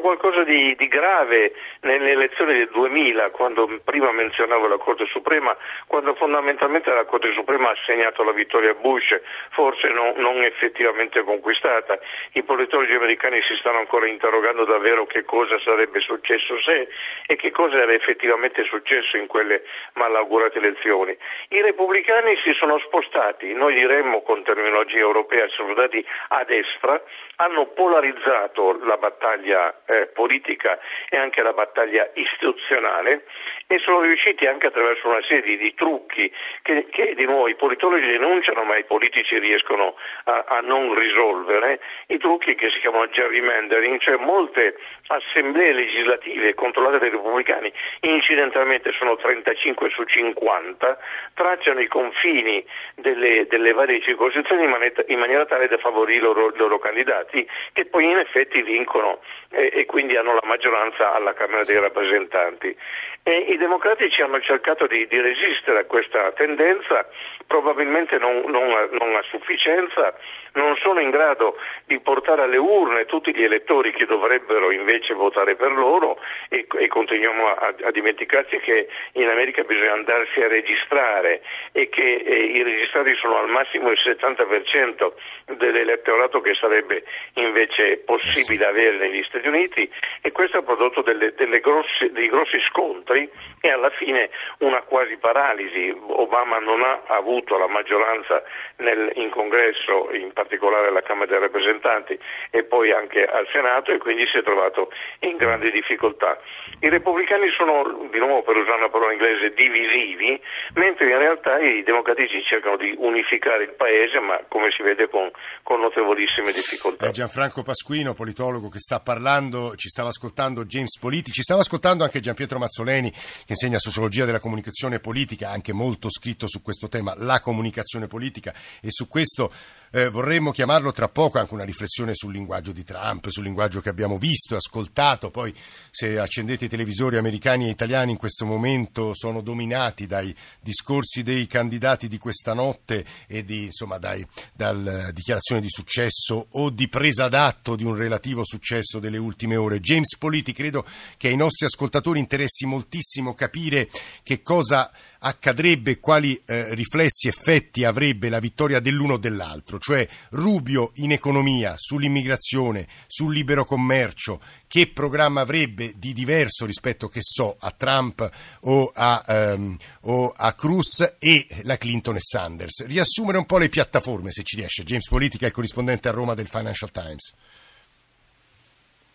qualcosa 0.00 0.42
di, 0.44 0.74
di, 0.76 0.88
grave 0.88 1.52
nelle 1.82 2.12
elezioni 2.12 2.54
del 2.54 2.68
2000, 2.70 3.30
quando 3.30 3.68
prima 3.84 4.10
menzionavo 4.12 4.66
la 4.66 4.76
Corte 4.78 5.06
Suprema, 5.06 5.56
quando 5.86 6.14
fondamentalmente 6.14 6.90
la 6.90 7.04
Corte 7.04 7.32
Suprema 7.32 7.68
ha 7.68 7.72
assegnato 7.72 8.22
la 8.22 8.32
vittoria 8.32 8.70
a 8.70 8.74
Bush, 8.74 9.18
forse 9.50 9.88
non, 9.88 10.14
non 10.16 10.42
effettivamente 10.42 11.22
conquistata. 11.22 11.98
I 12.32 12.42
politologi 12.42 12.94
americani 12.94 13.40
si 13.42 13.54
stanno 13.56 13.78
ancora 13.78 14.06
interrogando 14.06 14.64
davvero 14.64 15.06
che 15.06 15.24
cosa 15.24 15.58
sarebbe 15.60 16.00
successo 16.00 16.58
se 16.60 16.88
e 17.26 17.36
che 17.36 17.50
cosa 17.50 17.76
era 17.76 17.92
effettivamente 17.92 18.64
successo 18.64 19.16
in 19.16 19.26
quelle 19.26 19.62
malaugurate 19.94 20.58
elezioni. 20.58 21.16
I 21.48 21.62
repubblicani 21.62 22.36
si 22.42 22.52
sono 22.54 22.78
spostati, 22.78 23.52
noi 23.52 23.74
diremmo 23.74 24.22
con 24.22 24.42
terminologia 24.42 24.98
europea, 24.98 25.46
sono 25.48 25.68
andati 25.68 26.04
a 26.28 26.44
destra, 26.44 27.00
hanno 27.36 27.66
polarizzato 27.66 28.78
la 28.84 28.96
battaglia 28.96 29.82
eh, 29.90 30.06
politica 30.06 30.78
e 31.08 31.16
anche 31.16 31.42
la 31.42 31.52
battaglia 31.52 32.08
istituzionale 32.14 33.24
e 33.72 33.78
sono 33.78 34.00
riusciti 34.00 34.46
anche 34.46 34.66
attraverso 34.66 35.06
una 35.06 35.22
serie 35.28 35.56
di 35.56 35.72
trucchi 35.74 36.28
che, 36.62 36.88
che 36.90 37.14
di 37.14 37.24
nuovo 37.24 37.46
i 37.46 37.54
politologi 37.54 38.04
denunciano 38.04 38.64
ma 38.64 38.76
i 38.76 38.82
politici 38.82 39.38
riescono 39.38 39.94
a, 40.24 40.44
a 40.48 40.58
non 40.58 40.92
risolvere, 40.92 41.78
i 42.08 42.18
trucchi 42.18 42.56
che 42.56 42.68
si 42.70 42.80
chiamano 42.80 43.08
gerrymandering, 43.10 44.00
cioè 44.00 44.16
molte 44.16 44.76
assemblee 45.06 45.72
legislative 45.72 46.54
controllate 46.54 46.98
dai 46.98 47.10
repubblicani, 47.10 47.72
incidentalmente 48.00 48.90
sono 48.98 49.14
35 49.14 49.88
su 49.90 50.02
50, 50.02 50.98
tracciano 51.34 51.78
i 51.78 51.86
confini 51.86 52.64
delle, 52.96 53.46
delle 53.46 53.72
varie 53.72 54.00
circoscrizioni 54.00 54.64
in 54.64 54.78
in 55.06 55.18
maniera, 55.18 55.46
tale 55.46 55.68
da 55.68 55.78
favorire 55.78 56.18
i 56.18 56.20
loro, 56.20 56.50
loro 56.56 56.80
candidati 56.80 57.46
che 57.72 57.84
poi 57.84 58.10
in 58.10 58.18
effetti 58.18 58.62
vincono 58.62 59.20
eh, 59.50 59.70
e 59.72 59.86
quindi 59.86 60.16
hanno 60.16 60.34
la 60.34 60.42
maggioranza 60.44 61.14
alla 61.14 61.34
Camera 61.34 61.62
dei 61.62 61.78
rappresentanti. 61.78 62.76
E 63.22 63.58
democratici 63.60 64.22
hanno 64.22 64.40
cercato 64.40 64.86
di, 64.86 65.06
di 65.06 65.20
resistere 65.20 65.80
a 65.80 65.84
questa 65.84 66.32
tendenza, 66.32 67.06
probabilmente 67.46 68.16
non, 68.16 68.42
non, 68.46 68.72
a, 68.72 68.88
non, 68.90 69.14
a, 69.14 69.22
sufficienza, 69.28 70.14
non 70.54 70.76
sono 70.76 70.98
in 71.00 71.10
grado 71.10 71.56
di 71.84 72.00
portare 72.00 72.42
alle 72.42 72.56
urne 72.56 73.04
tutti 73.04 73.34
gli 73.34 73.44
elettori 73.44 73.92
che 73.92 74.06
dovrebbero 74.06 74.72
invece 74.72 75.14
votare 75.14 75.56
per 75.56 75.72
loro 75.72 76.18
e, 76.48 76.66
e 76.78 76.88
continuiamo 76.88 77.48
a, 77.48 77.74
a, 77.84 77.90
dimenticarci 77.90 78.58
che 78.60 78.88
in 79.12 79.28
America 79.28 79.62
bisogna 79.62 79.92
andarsi 79.92 80.40
a 80.40 80.48
registrare 80.48 81.42
e 81.72 81.88
che 81.90 82.14
eh, 82.14 82.44
i 82.44 82.62
registrati 82.62 83.14
sono 83.14 83.36
al 83.36 83.48
massimo 83.48 83.90
il 83.90 83.98
70% 84.02 85.12
dell'elettorato 85.56 86.40
che 86.40 86.54
sarebbe 86.54 87.04
invece 87.34 87.98
possibile 87.98 88.64
avere 88.64 88.96
negli 88.96 89.22
Stati 89.24 89.46
Uniti 89.46 89.88
e 90.22 90.32
questo 90.32 90.58
ha 90.58 90.62
prodotto 90.62 91.02
delle, 91.02 91.34
delle 91.34 91.60
grossi, 91.60 92.10
dei 92.10 92.28
grossi 92.28 92.58
scontri 92.70 93.28
e 93.60 93.70
alla 93.70 93.90
fine 93.90 94.30
una 94.58 94.82
quasi 94.82 95.16
paralisi. 95.16 95.94
Obama 96.08 96.58
non 96.58 96.82
ha 96.82 97.02
avuto 97.08 97.58
la 97.58 97.68
maggioranza 97.68 98.42
nel, 98.76 99.12
in 99.14 99.30
congresso, 99.30 100.12
in 100.12 100.32
particolare 100.32 100.88
alla 100.88 101.02
Camera 101.02 101.26
dei 101.26 101.40
rappresentanti 101.40 102.18
e 102.50 102.64
poi 102.64 102.92
anche 102.92 103.24
al 103.24 103.46
Senato 103.52 103.92
e 103.92 103.98
quindi 103.98 104.26
si 104.26 104.38
è 104.38 104.42
trovato 104.42 104.90
in 105.20 105.36
grande 105.36 105.70
difficoltà. 105.70 106.38
I 106.80 106.88
repubblicani 106.88 107.50
sono, 107.50 108.08
di 108.10 108.18
nuovo 108.18 108.42
per 108.42 108.56
usare 108.56 108.78
una 108.78 108.88
parola 108.88 109.12
inglese, 109.12 109.52
divisivi, 109.52 110.40
mentre 110.74 111.10
in 111.10 111.18
realtà 111.18 111.58
i 111.58 111.82
democratici 111.82 112.42
cercano 112.42 112.76
di 112.76 112.94
unificare 112.96 113.64
il 113.64 113.74
paese, 113.74 114.18
ma 114.20 114.40
come 114.48 114.70
si 114.70 114.82
vede 114.82 115.08
con, 115.08 115.30
con 115.62 115.80
notevolissime 115.80 116.52
difficoltà. 116.52 117.06
È 117.06 117.10
Gianfranco 117.10 117.62
Pasquino, 117.62 118.14
politologo 118.14 118.68
che 118.68 118.78
sta 118.78 119.00
parlando, 119.00 119.74
ci 119.76 119.88
stava 119.88 120.08
ascoltando 120.08 120.64
James 120.64 120.98
Politi, 120.98 121.32
ci 121.32 121.42
stava 121.42 121.60
ascoltando 121.60 122.04
anche 122.04 122.20
Giampietro 122.20 122.58
Mazzoleni 122.58 123.12
che 123.44 123.52
insegna 123.52 123.78
sociologia 123.78 124.24
della 124.24 124.40
comunicazione 124.40 125.00
politica, 125.00 125.50
anche 125.50 125.72
molto 125.72 126.10
scritto 126.10 126.46
su 126.46 126.62
questo 126.62 126.88
tema, 126.88 127.14
la 127.16 127.40
comunicazione 127.40 128.06
politica. 128.06 128.54
E 128.80 128.88
su 128.90 129.08
questo 129.08 129.52
eh, 129.92 130.08
vorremmo 130.08 130.52
chiamarlo 130.52 130.92
tra 130.92 131.08
poco 131.08 131.38
anche 131.38 131.54
una 131.54 131.64
riflessione 131.64 132.14
sul 132.14 132.32
linguaggio 132.32 132.72
di 132.72 132.84
Trump, 132.84 133.28
sul 133.28 133.44
linguaggio 133.44 133.80
che 133.80 133.88
abbiamo 133.88 134.18
visto 134.18 134.54
ascoltato, 134.54 135.30
poi 135.30 135.54
se 135.90 136.18
accendete 136.18 136.66
i 136.66 136.68
televisori 136.68 137.16
americani 137.16 137.66
e 137.66 137.70
italiani 137.70 138.12
in 138.12 138.16
questo 138.16 138.46
momento 138.46 139.14
sono 139.14 139.40
dominati 139.40 140.06
dai 140.06 140.34
discorsi 140.60 141.22
dei 141.22 141.46
candidati 141.46 142.08
di 142.08 142.18
questa 142.18 142.54
notte 142.54 143.04
e 143.26 143.44
di, 143.44 143.64
insomma, 143.64 143.98
dai, 143.98 144.24
dal 144.54 145.10
dichiarazione 145.12 145.60
di 145.60 145.68
successo 145.68 146.46
o 146.50 146.70
di 146.70 146.88
presa 146.88 147.28
d'atto 147.28 147.76
di 147.76 147.84
un 147.84 147.96
relativo 147.96 148.44
successo 148.44 148.98
delle 148.98 149.18
ultime 149.18 149.56
ore. 149.56 149.80
James 149.80 150.16
Politi, 150.16 150.52
credo 150.52 150.84
che 151.16 151.28
ai 151.28 151.36
nostri 151.36 151.66
ascoltatori 151.66 152.18
interessi 152.18 152.66
moltissimo 152.66 153.34
capire 153.34 153.88
che 154.22 154.42
cosa 154.42 154.90
accadrebbe, 155.20 155.98
quali 155.98 156.40
eh, 156.46 156.74
riflessi, 156.74 157.28
effetti 157.28 157.84
avrebbe 157.84 158.28
la 158.28 158.38
vittoria 158.38 158.80
dell'uno 158.80 159.14
o 159.14 159.18
dell'altro, 159.18 159.78
cioè 159.78 160.06
Rubio 160.30 160.92
in 160.96 161.12
economia, 161.12 161.74
sull'immigrazione, 161.76 162.86
sul 163.06 163.32
libero 163.32 163.64
commercio, 163.64 164.40
che 164.66 164.88
programma 164.88 165.42
avrebbe 165.42 165.92
di 165.96 166.12
diverso 166.12 166.66
rispetto, 166.66 167.08
che 167.08 167.20
so, 167.22 167.56
a 167.58 167.70
Trump 167.70 168.28
o 168.62 168.90
a, 168.94 169.24
um, 169.26 169.76
o 170.02 170.32
a 170.34 170.52
Cruz 170.54 171.16
e 171.18 171.46
la 171.62 171.76
Clinton 171.76 172.16
e 172.16 172.20
Sanders. 172.20 172.86
Riassumere 172.86 173.38
un 173.38 173.46
po' 173.46 173.58
le 173.58 173.68
piattaforme, 173.68 174.30
se 174.30 174.42
ci 174.42 174.56
riesce. 174.56 174.84
James 174.84 175.08
Politica 175.08 175.46
è 175.46 175.50
corrispondente 175.50 176.08
a 176.08 176.12
Roma 176.12 176.34
del 176.34 176.46
Financial 176.46 176.90
Times. 176.90 177.34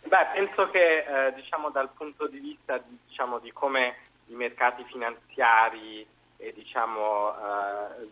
Beh, 0.04 0.28
penso 0.36 0.70
che 0.70 1.00
eh, 1.00 1.34
diciamo, 1.34 1.72
dal 1.72 1.90
punto 1.98 2.28
di 2.28 2.40
vista 2.40 2.78
di, 2.78 2.96
diciamo, 3.08 3.40
di, 3.40 3.52
come 3.52 3.96
i 4.28 4.34
mercati 4.34 4.84
finanziari 4.86 6.06
e 6.38 6.54
diciamo, 6.54 7.34
eh, 7.34 8.10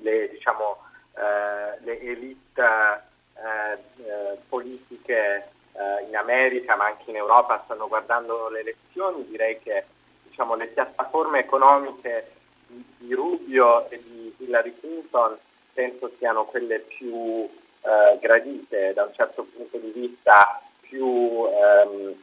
le, 0.00 0.28
diciamo, 0.30 0.78
eh, 1.16 1.84
le, 1.84 2.00
elite 2.00 3.02
eh, 3.34 4.02
eh, 4.02 4.38
politiche 4.48 5.48
eh, 5.72 6.06
in 6.06 6.16
America 6.16 6.76
ma 6.76 6.86
anche 6.86 7.10
in 7.10 7.16
Europa 7.16 7.62
stanno 7.64 7.88
guardando 7.88 8.48
le 8.48 8.60
elezioni, 8.60 9.26
direi 9.26 9.58
che 9.60 9.84
diciamo, 10.24 10.54
le 10.54 10.66
piattaforme 10.68 11.40
economiche 11.40 12.32
di, 12.66 13.14
Rubio 13.14 13.88
e 13.90 14.02
di 14.02 14.34
Hillary 14.38 14.78
Clinton 14.78 15.38
penso 15.72 16.10
siano 16.18 16.44
quelle 16.44 16.80
più 16.80 17.48
gradite 18.18 18.94
da 18.94 19.04
un 19.04 19.12
certo 19.12 19.44
punto 19.44 19.76
di 19.76 19.90
vista 19.90 20.62
più 20.80 21.46
ehm, 21.46 22.14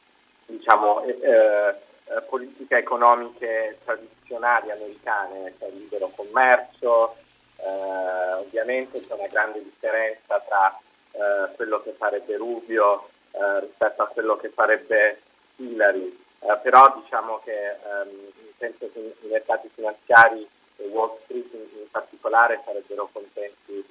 diciamo, 0.48 1.04
eh, 1.04 1.76
eh, 2.16 2.22
politiche 2.24 2.78
economiche 2.78 3.80
tradizionali 3.84 4.72
americane, 4.72 5.54
cioè 5.58 5.70
libero 5.70 6.12
commercio, 6.16 7.16
eh, 7.58 8.34
ovviamente 8.34 9.00
c'è 9.02 9.14
una 9.14 9.28
grande 9.28 9.64
differenza 9.64 10.40
tra 10.42 10.78
eh, 11.12 11.56
quello 11.56 11.82
che 11.82 11.94
farebbe 11.98 12.38
Rubio 12.38 13.10
eh, 13.32 13.60
rispetto 13.62 14.04
a 14.04 14.08
quello 14.08 14.38
che 14.38 14.50
farebbe 14.50 15.22
Hillary, 15.58 16.18
eh, 16.40 16.58
però 16.62 17.00
diciamo 17.02 17.40
che 17.44 17.70
ehm, 17.70 18.32
penso 18.58 18.90
che 18.92 19.16
i 19.22 19.28
mercati 19.28 19.70
finanziari 19.74 20.48
e 20.78 20.88
Wall 20.88 21.18
Street 21.24 21.54
in, 21.54 21.80
in 21.80 21.90
particolare 21.92 22.62
sarebbero 22.66 23.10
contenti 23.12 23.86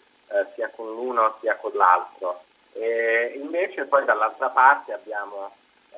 sia 0.55 0.71
con 0.71 0.87
l'uno 0.87 1.39
sia 1.41 1.57
con 1.57 1.73
l'altro. 1.75 2.45
E 2.73 3.33
invece 3.35 3.85
poi 3.87 4.05
dall'altra 4.05 4.49
parte 4.51 4.93
abbiamo, 4.93 5.51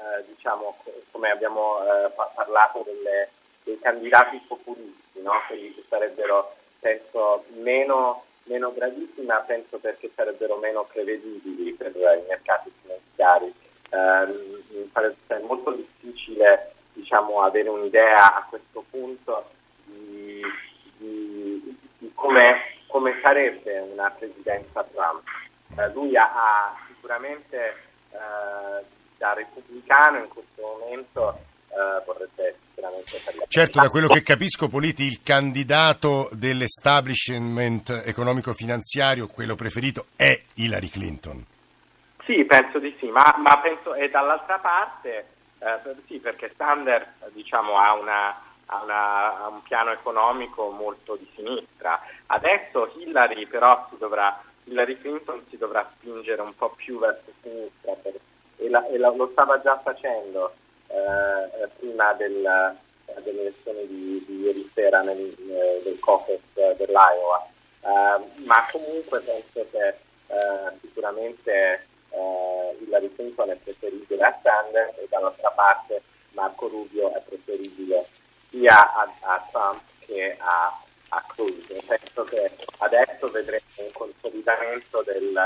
eh, 0.03 0.25
diciamo, 0.27 0.77
come 1.11 1.31
abbiamo 1.31 1.79
eh, 1.81 2.11
parlato 2.35 2.83
delle, 2.85 3.29
dei 3.63 3.79
candidati 3.79 4.41
populisti, 4.47 5.23
no? 5.23 5.33
quelli 5.47 5.75
che 5.75 5.85
sarebbero 5.89 6.57
penso 6.81 7.45
meno, 7.61 8.25
meno 8.45 8.73
graditi, 8.73 9.23
ma 9.23 9.37
penso 9.41 9.79
perché 9.79 10.11
sarebbero 10.15 10.57
meno 10.57 10.85
prevedibili 10.93 11.73
per 11.73 11.93
i 11.95 12.25
mercati 12.29 12.73
finanziari. 12.83 13.53
Eh, 13.91 15.11
è 15.27 15.39
molto 15.41 15.71
difficile 15.73 16.73
diciamo, 16.93 17.43
avere 17.43 17.69
un'idea 17.69 18.37
a 18.37 18.47
questo 18.49 18.85
punto 18.91 19.51
di, 19.85 20.43
di, 20.97 21.79
di 21.99 22.13
come, 22.15 22.79
come 22.89 23.21
sarebbe 23.23 23.79
una 23.79 24.11
presidenza 24.11 24.85
Trump 24.85 25.23
eh, 25.77 25.91
lui 25.93 26.17
ha, 26.17 26.25
ha 26.25 26.77
sicuramente 26.89 27.77
eh, 28.11 28.85
da 29.23 29.35
repubblicano 29.35 30.19
in 30.19 30.29
questo 30.29 30.61
momento 30.61 31.39
eh, 31.69 32.03
vorrebbe 32.05 32.57
sicuramente 32.67 33.21
per 33.25 33.47
Certo, 33.47 33.81
da 33.81 33.89
quello 33.89 34.09
che 34.09 34.23
capisco, 34.23 34.67
Politi, 34.67 35.05
il 35.05 35.23
candidato 35.23 36.29
dell'establishment 36.33 38.03
economico-finanziario, 38.05 39.29
quello 39.29 39.55
preferito, 39.55 40.07
è 40.17 40.37
Hillary 40.55 40.89
Clinton. 40.89 41.45
Sì, 42.25 42.45
penso 42.45 42.81
di 42.81 42.97
sì, 42.99 43.07
ma, 43.11 43.23
ma 43.39 43.61
penso, 43.61 43.95
e 43.95 44.11
dall'altra 44.11 44.59
parte, 44.59 45.27
eh, 45.59 45.79
sì, 46.07 46.19
perché 46.19 46.53
Sanders 46.57 47.07
diciamo, 47.33 47.79
ha, 47.79 47.93
una, 47.93 48.29
ha, 48.67 48.83
una, 48.83 49.45
ha 49.45 49.49
un 49.49 49.63
piano 49.63 49.93
economico 49.93 50.71
molto 50.71 51.15
di 51.15 51.29
sinistra. 51.37 52.01
Adesso 52.27 52.95
Hillary 52.99 53.47
però 53.47 53.87
si 53.91 53.97
dovrà 53.99 54.43
Hillary 54.65 54.97
Clinton 54.99 55.45
si 55.49 55.57
dovrà 55.57 55.89
spingere 55.97 56.41
un 56.41 56.55
po' 56.55 56.71
più 56.71 56.99
verso 56.99 57.33
sinistra 57.43 57.95
per, 58.01 58.15
e, 58.63 58.69
la, 58.69 58.87
e 58.89 58.99
la, 58.99 59.11
lo 59.11 59.29
stava 59.33 59.61
già 59.61 59.79
facendo 59.79 60.53
eh, 60.89 61.69
prima 61.79 62.13
del, 62.15 62.77
delle 63.23 63.41
elezioni 63.41 63.87
di, 63.87 64.25
di, 64.27 64.41
ieri 64.41 64.71
sera 64.73 65.03
nel, 65.03 65.35
nel 65.39 65.99
caucus 66.01 66.41
dell'Iowa. 66.55 67.49
Uh, 67.81 68.45
ma 68.45 68.65
comunque 68.71 69.19
penso 69.21 69.67
che 69.73 69.97
uh, 70.29 70.71
sicuramente 70.81 71.85
uh, 72.11 72.77
Hillary 72.81 73.13
Clinton 73.13 73.51
è 73.51 73.57
preferibile 73.57 74.23
a 74.23 74.39
Sanders 74.41 74.99
e 74.99 75.07
dall'altra 75.11 75.51
parte 75.51 76.01
Marco 76.31 76.69
Rubio 76.69 77.13
è 77.13 77.21
preferibile 77.27 78.07
sia 78.51 78.95
a, 78.95 79.13
a 79.23 79.49
Trump 79.51 79.81
che 80.07 80.37
a, 80.39 80.81
a 81.09 81.25
Cruz. 81.27 81.67
Penso 81.85 82.23
che 82.23 82.57
adesso 82.79 83.29
vedremo 83.33 83.65
un 83.79 83.91
consolidamento 83.93 85.03
del, 85.03 85.41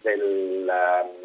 del, 0.00 0.70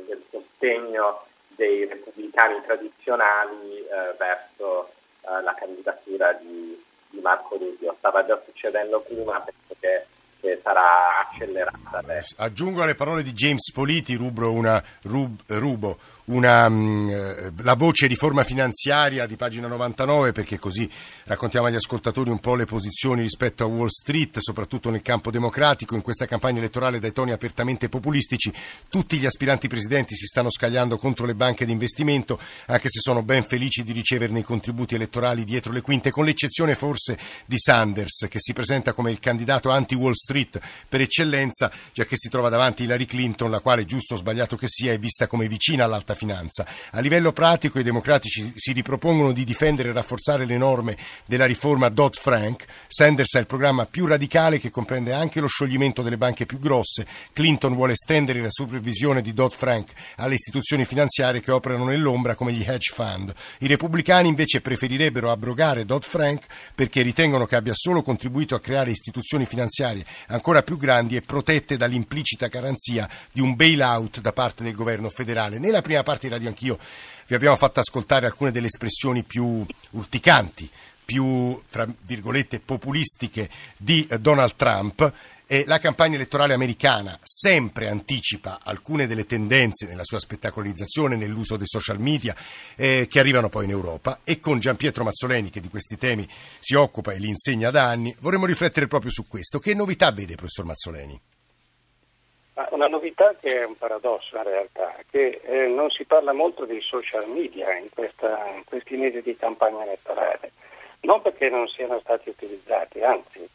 del 0.07 0.23
sostegno 0.29 1.25
dei 1.55 1.85
repubblicani 1.85 2.61
tradizionali 2.65 3.79
eh, 3.79 4.15
verso 4.17 4.89
eh, 5.21 5.41
la 5.41 5.53
candidatura 5.53 6.33
di, 6.33 6.81
di, 7.09 7.19
Marco 7.19 7.57
Rubio. 7.57 7.95
Stava 7.99 8.25
già 8.25 8.41
succedendo 8.45 8.99
prima, 9.01 9.39
penso 9.41 9.75
che 9.79 10.05
che 10.41 10.59
sarà 10.61 11.19
accelerata. 11.19 11.99
Adesso. 11.99 12.35
Aggiungo 12.39 12.81
alle 12.81 12.95
parole 12.95 13.21
di 13.21 13.31
James 13.31 13.71
Politi, 13.71 14.15
rubro 14.15 14.51
una, 14.51 14.83
rub, 15.03 15.39
rubo 15.45 15.97
una, 16.25 16.67
mm, 16.67 17.09
la 17.61 17.75
voce 17.75 18.07
riforma 18.07 18.43
finanziaria 18.43 19.25
di 19.25 19.35
pagina 19.35 19.67
99 19.67 20.31
perché 20.31 20.59
così 20.59 20.89
raccontiamo 21.25 21.67
agli 21.67 21.75
ascoltatori 21.75 22.29
un 22.29 22.39
po' 22.39 22.55
le 22.55 22.65
posizioni 22.65 23.21
rispetto 23.21 23.63
a 23.63 23.67
Wall 23.67 23.87
Street, 23.87 24.39
soprattutto 24.39 24.89
nel 24.89 25.01
campo 25.01 25.31
democratico. 25.31 25.95
In 25.95 26.01
questa 26.01 26.25
campagna 26.25 26.59
elettorale 26.59 26.99
dai 26.99 27.13
toni 27.13 27.31
apertamente 27.31 27.87
populistici 27.87 28.51
tutti 28.89 29.17
gli 29.17 29.25
aspiranti 29.25 29.67
presidenti 29.67 30.15
si 30.15 30.25
stanno 30.25 30.49
scagliando 30.49 30.97
contro 30.97 31.25
le 31.25 31.35
banche 31.35 31.65
di 31.65 31.71
investimento, 31.71 32.39
anche 32.67 32.89
se 32.89 32.99
sono 32.99 33.23
ben 33.23 33.43
felici 33.43 33.83
di 33.83 33.91
riceverne 33.91 34.39
i 34.39 34.43
contributi 34.43 34.95
elettorali 34.95 35.43
dietro 35.43 35.71
le 35.71 35.81
quinte, 35.81 36.11
con 36.11 36.25
l'eccezione 36.25 36.75
forse 36.75 37.17
di 37.45 37.57
Sanders 37.57 38.27
che 38.29 38.39
si 38.39 38.53
presenta 38.53 38.93
come 38.93 39.11
il 39.11 39.19
candidato 39.19 39.69
anti-Wall 39.69 40.13
Street 40.13 40.29
Street 40.31 40.59
per 40.87 41.01
eccellenza, 41.01 41.71
già 41.93 42.05
che 42.05 42.15
si 42.15 42.29
trova 42.29 42.49
davanti 42.49 42.83
Hillary 42.83 43.05
Clinton, 43.05 43.51
la 43.51 43.59
quale, 43.59 43.85
giusto 43.85 44.15
o 44.15 44.17
sbagliato 44.17 44.55
che 44.55 44.67
sia, 44.67 44.93
è 44.93 44.97
vista 44.97 45.27
come 45.27 45.47
vicina 45.47 45.83
all'alta. 45.85 46.15
A 46.91 46.99
livello 46.99 47.31
pratico 47.31 47.79
i 47.79 47.83
democratici 47.83 48.53
si 48.55 48.73
ripropongono 48.73 49.31
di 49.31 49.43
difendere 49.43 49.89
e 49.89 49.93
rafforzare 49.93 50.45
le 50.45 50.57
norme 50.57 50.95
della 51.25 51.45
riforma 51.45 51.89
Dodd-Frank. 51.89 52.65
Sanders 52.87 53.33
ha 53.35 53.39
il 53.39 53.47
programma 53.47 53.85
più 53.85 54.05
radicale 54.05 54.59
che 54.59 54.69
comprende 54.69 55.13
anche 55.13 55.39
lo 55.39 55.47
scioglimento 55.47 56.01
delle 56.01 56.17
banche 56.17 56.45
più 56.45 56.59
grosse. 56.59 57.07
Clinton 57.33 57.73
vuole 57.73 57.93
estendere 57.93 58.41
la 58.41 58.51
supervisione 58.51 59.21
di 59.21 59.33
Dodd-Frank 59.33 59.91
alle 60.17 60.35
istituzioni 60.35 60.85
finanziarie 60.85 61.41
che 61.41 61.51
operano 61.51 61.85
nell'ombra 61.85 62.35
come 62.35 62.53
gli 62.53 62.63
hedge 62.65 62.93
fund. 62.93 63.33
I 63.59 63.67
repubblicani 63.67 64.27
invece 64.27 64.61
preferirebbero 64.61 65.31
abrogare 65.31 65.85
Dodd-Frank 65.85 66.45
perché 66.75 67.01
ritengono 67.01 67.45
che 67.45 67.55
abbia 67.55 67.73
solo 67.73 68.01
contribuito 68.01 68.55
a 68.55 68.59
creare 68.59 68.91
istituzioni 68.91 69.45
finanziarie 69.45 70.05
ancora 70.27 70.61
più 70.61 70.77
grandi 70.77 71.15
e 71.15 71.21
protette 71.21 71.77
dall'implicita 71.77 72.47
garanzia 72.47 73.09
di 73.31 73.41
un 73.41 73.55
bailout 73.55 74.19
da 74.21 74.33
parte 74.33 74.63
del 74.63 74.75
governo 74.75 75.09
federale. 75.09 75.59
Nella 75.59 75.81
prima 75.81 76.00
parte 76.03 76.27
di 76.27 76.33
Radio 76.33 76.49
Anch'io 76.49 76.77
vi 77.27 77.35
abbiamo 77.35 77.55
fatto 77.55 77.79
ascoltare 77.79 78.25
alcune 78.25 78.51
delle 78.51 78.67
espressioni 78.67 79.23
più 79.23 79.65
urticanti, 79.91 80.69
più, 81.03 81.61
tra 81.69 81.87
virgolette, 82.03 82.59
populistiche 82.59 83.49
di 83.77 84.07
Donald 84.19 84.55
Trump 84.55 85.13
e 85.51 85.65
la 85.67 85.79
campagna 85.79 86.15
elettorale 86.15 86.53
americana 86.53 87.19
sempre 87.21 87.89
anticipa 87.89 88.59
alcune 88.63 89.05
delle 89.05 89.25
tendenze 89.25 89.85
nella 89.85 90.05
sua 90.05 90.17
spettacolarizzazione, 90.17 91.17
nell'uso 91.17 91.57
dei 91.57 91.67
social 91.67 91.99
media 91.99 92.33
eh, 92.77 93.05
che 93.09 93.19
arrivano 93.19 93.49
poi 93.49 93.65
in 93.65 93.71
Europa 93.71 94.21
e 94.23 94.39
con 94.39 94.59
Gian 94.59 94.77
Pietro 94.77 95.03
Mazzoleni 95.03 95.49
che 95.49 95.59
di 95.59 95.67
questi 95.67 95.97
temi 95.97 96.25
si 96.57 96.75
occupa 96.75 97.11
e 97.11 97.19
li 97.19 97.27
insegna 97.27 97.69
da 97.69 97.83
anni, 97.89 98.15
vorremmo 98.19 98.45
riflettere 98.45 98.87
proprio 98.87 99.11
su 99.11 99.27
questo. 99.27 99.59
Che 99.59 99.73
novità 99.73 100.11
vede, 100.11 100.35
professor 100.35 100.63
Mazzoleni? 100.63 101.19
Una 102.71 102.87
novità 102.87 103.35
che 103.39 103.61
è 103.61 103.65
un 103.65 103.75
paradosso 103.75 104.37
in 104.37 104.43
realtà, 104.43 104.95
che 105.09 105.41
eh, 105.43 105.67
non 105.67 105.89
si 105.89 106.05
parla 106.05 106.33
molto 106.33 106.65
dei 106.65 106.81
social 106.81 107.27
media 107.27 107.75
in, 107.75 107.89
questa, 107.93 108.47
in 108.55 108.63
questi 108.63 108.95
mesi 108.95 109.21
di 109.21 109.35
campagna 109.35 109.83
elettorale, 109.83 110.51
non 111.01 111.21
perché 111.21 111.49
non 111.49 111.67
siano 111.67 111.99
stati 111.99 112.29
utilizzati, 112.29 113.01
anzi 113.01 113.49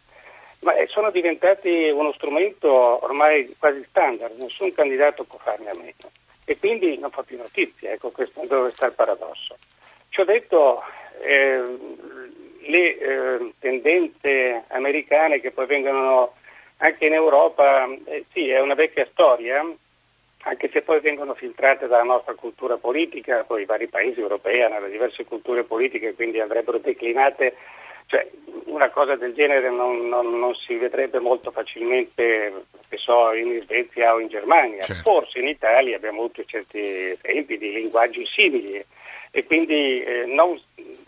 ma 0.60 0.74
eh, 0.74 0.86
sono 0.88 1.10
diventati 1.10 1.90
uno 1.90 2.12
strumento 2.12 2.68
ormai 3.04 3.54
quasi 3.58 3.84
standard, 3.88 4.36
nessun 4.38 4.72
candidato 4.72 5.24
può 5.24 5.38
farne 5.38 5.70
a 5.70 5.76
meno 5.76 6.10
e 6.44 6.58
quindi 6.58 6.96
non 6.98 7.10
fa 7.10 7.22
più 7.22 7.36
notizia, 7.36 7.92
ecco 7.92 8.10
questo 8.10 8.44
dove 8.46 8.70
sta 8.70 8.86
il 8.86 8.94
paradosso. 8.94 9.56
Ci 10.08 10.20
ho 10.20 10.24
detto, 10.24 10.82
eh, 11.20 11.62
le 12.60 12.98
eh, 12.98 13.52
tendenze 13.58 14.64
americane 14.68 15.40
che 15.40 15.50
poi 15.50 15.66
vengono 15.66 16.34
anche 16.78 17.06
in 17.06 17.12
Europa, 17.12 17.86
eh, 18.04 18.24
sì, 18.32 18.48
è 18.48 18.60
una 18.60 18.74
vecchia 18.74 19.06
storia, 19.10 19.64
anche 20.42 20.70
se 20.70 20.82
poi 20.82 21.00
vengono 21.00 21.34
filtrate 21.34 21.86
dalla 21.86 22.04
nostra 22.04 22.34
cultura 22.34 22.76
politica, 22.76 23.44
poi 23.44 23.62
i 23.62 23.66
vari 23.66 23.88
paesi 23.88 24.20
europei 24.20 24.62
hanno 24.62 24.80
le 24.80 24.90
diverse 24.90 25.24
culture 25.24 25.64
politiche, 25.64 26.14
quindi 26.14 26.40
andrebbero 26.40 26.78
declinate 26.78 27.54
cioè, 28.06 28.28
una 28.66 28.88
cosa 28.90 29.16
del 29.16 29.34
genere 29.34 29.68
non, 29.68 30.08
non, 30.08 30.38
non, 30.38 30.54
si 30.54 30.76
vedrebbe 30.76 31.18
molto 31.18 31.50
facilmente, 31.50 32.66
so, 32.94 33.32
in 33.32 33.60
Svezia 33.64 34.14
o 34.14 34.20
in 34.20 34.28
Germania. 34.28 34.82
Certo. 34.82 35.02
Forse 35.02 35.40
in 35.40 35.48
Italia 35.48 35.96
abbiamo 35.96 36.20
avuto 36.20 36.44
certi 36.44 36.78
esempi 36.78 37.58
di 37.58 37.72
linguaggi 37.72 38.24
simili 38.26 38.84
e 39.32 39.44
quindi 39.44 40.02
eh, 40.02 40.24
non, 40.26 40.60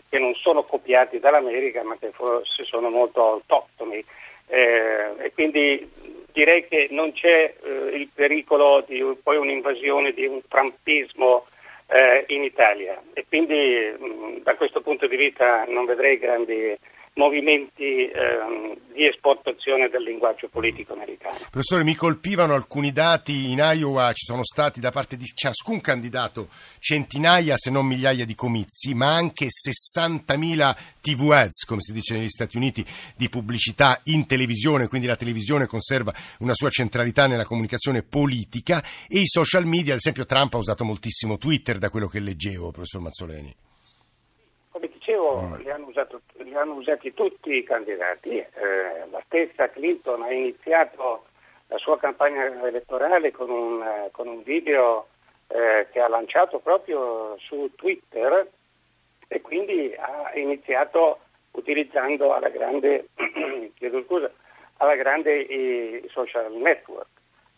che 0.09 0.19
non 0.19 0.33
sono 0.35 0.63
copiati 0.63 1.19
dall'America 1.19 1.83
ma 1.83 1.97
che 1.97 2.11
forse 2.11 2.63
sono 2.63 2.89
molto 2.89 3.25
autoctoni. 3.25 4.03
Eh, 4.49 5.25
e 5.25 5.31
quindi 5.33 5.87
direi 6.33 6.67
che 6.67 6.87
non 6.89 7.11
c'è 7.13 7.53
eh, 7.61 7.95
il 7.95 8.09
pericolo 8.13 8.83
di 8.87 9.03
poi 9.21 9.37
un'invasione 9.37 10.11
di 10.11 10.25
un 10.25 10.41
trampismo 10.47 11.45
eh, 11.87 12.25
in 12.27 12.43
Italia. 12.43 13.01
E 13.13 13.25
quindi 13.27 13.95
mh, 13.97 14.43
da 14.43 14.55
questo 14.55 14.81
punto 14.81 15.07
di 15.07 15.15
vista 15.15 15.65
non 15.67 15.85
vedrei 15.85 16.17
grandi 16.17 16.77
movimenti 17.13 18.05
ehm, 18.09 18.77
di 18.93 19.07
esportazione 19.07 19.89
del 19.89 20.03
linguaggio 20.03 20.47
politico 20.49 20.93
americano. 20.93 21.37
Professore, 21.49 21.83
mi 21.83 21.95
colpivano 21.95 22.53
alcuni 22.53 22.91
dati. 22.91 23.51
In 23.51 23.59
Iowa 23.59 24.11
ci 24.13 24.25
sono 24.25 24.43
stati 24.43 24.79
da 24.79 24.91
parte 24.91 25.17
di 25.17 25.25
ciascun 25.25 25.81
candidato 25.81 26.47
centinaia, 26.79 27.55
se 27.57 27.69
non 27.69 27.85
migliaia 27.85 28.25
di 28.25 28.35
comizi, 28.35 28.93
ma 28.93 29.15
anche 29.15 29.47
60.000 29.47 30.75
TV 31.01 31.31
ads, 31.31 31.65
come 31.65 31.81
si 31.81 31.93
dice 31.93 32.15
negli 32.15 32.29
Stati 32.29 32.57
Uniti, 32.57 32.85
di 33.15 33.29
pubblicità 33.29 33.99
in 34.05 34.25
televisione, 34.25 34.87
quindi 34.87 35.07
la 35.07 35.15
televisione 35.15 35.65
conserva 35.65 36.13
una 36.39 36.53
sua 36.53 36.69
centralità 36.69 37.27
nella 37.27 37.45
comunicazione 37.45 38.03
politica 38.03 38.83
e 39.07 39.19
i 39.19 39.27
social 39.27 39.65
media, 39.65 39.93
ad 39.93 39.99
esempio 39.99 40.25
Trump 40.25 40.53
ha 40.53 40.57
usato 40.57 40.83
moltissimo 40.83 41.37
Twitter 41.37 41.77
da 41.77 41.89
quello 41.89 42.07
che 42.07 42.19
leggevo, 42.19 42.71
professor 42.71 43.01
Mazzoleni 43.01 43.55
dicevo, 45.19 45.41
mm. 45.41 45.53
li, 45.55 45.69
hanno 45.69 45.87
usato, 45.87 46.21
li, 46.37 46.55
hanno 46.55 46.73
usati 46.73 47.13
tutti 47.13 47.57
i 47.57 47.63
candidati. 47.63 48.37
Eh, 48.37 48.47
la 49.11 49.21
stessa 49.25 49.69
Clinton 49.69 50.21
ha 50.23 50.31
iniziato 50.31 51.25
la 51.67 51.77
sua 51.77 51.99
campagna 51.99 52.45
elettorale 52.65 53.31
con 53.31 53.49
un, 53.49 53.81
eh, 53.81 54.09
con 54.11 54.27
un 54.27 54.41
video 54.43 55.07
eh, 55.47 55.87
che 55.91 55.99
ha 55.99 56.07
lanciato 56.07 56.59
proprio 56.59 57.35
su 57.39 57.69
Twitter 57.75 58.47
e 59.27 59.41
quindi 59.41 59.93
ha 59.95 60.31
iniziato 60.35 61.19
utilizzando 61.51 62.33
alla 62.33 62.49
grande, 62.49 63.09
chiedo 63.75 64.03
scusa, 64.03 64.31
alla 64.77 64.95
grande 64.95 65.39
i 65.39 66.07
social 66.09 66.51
network. 66.53 67.07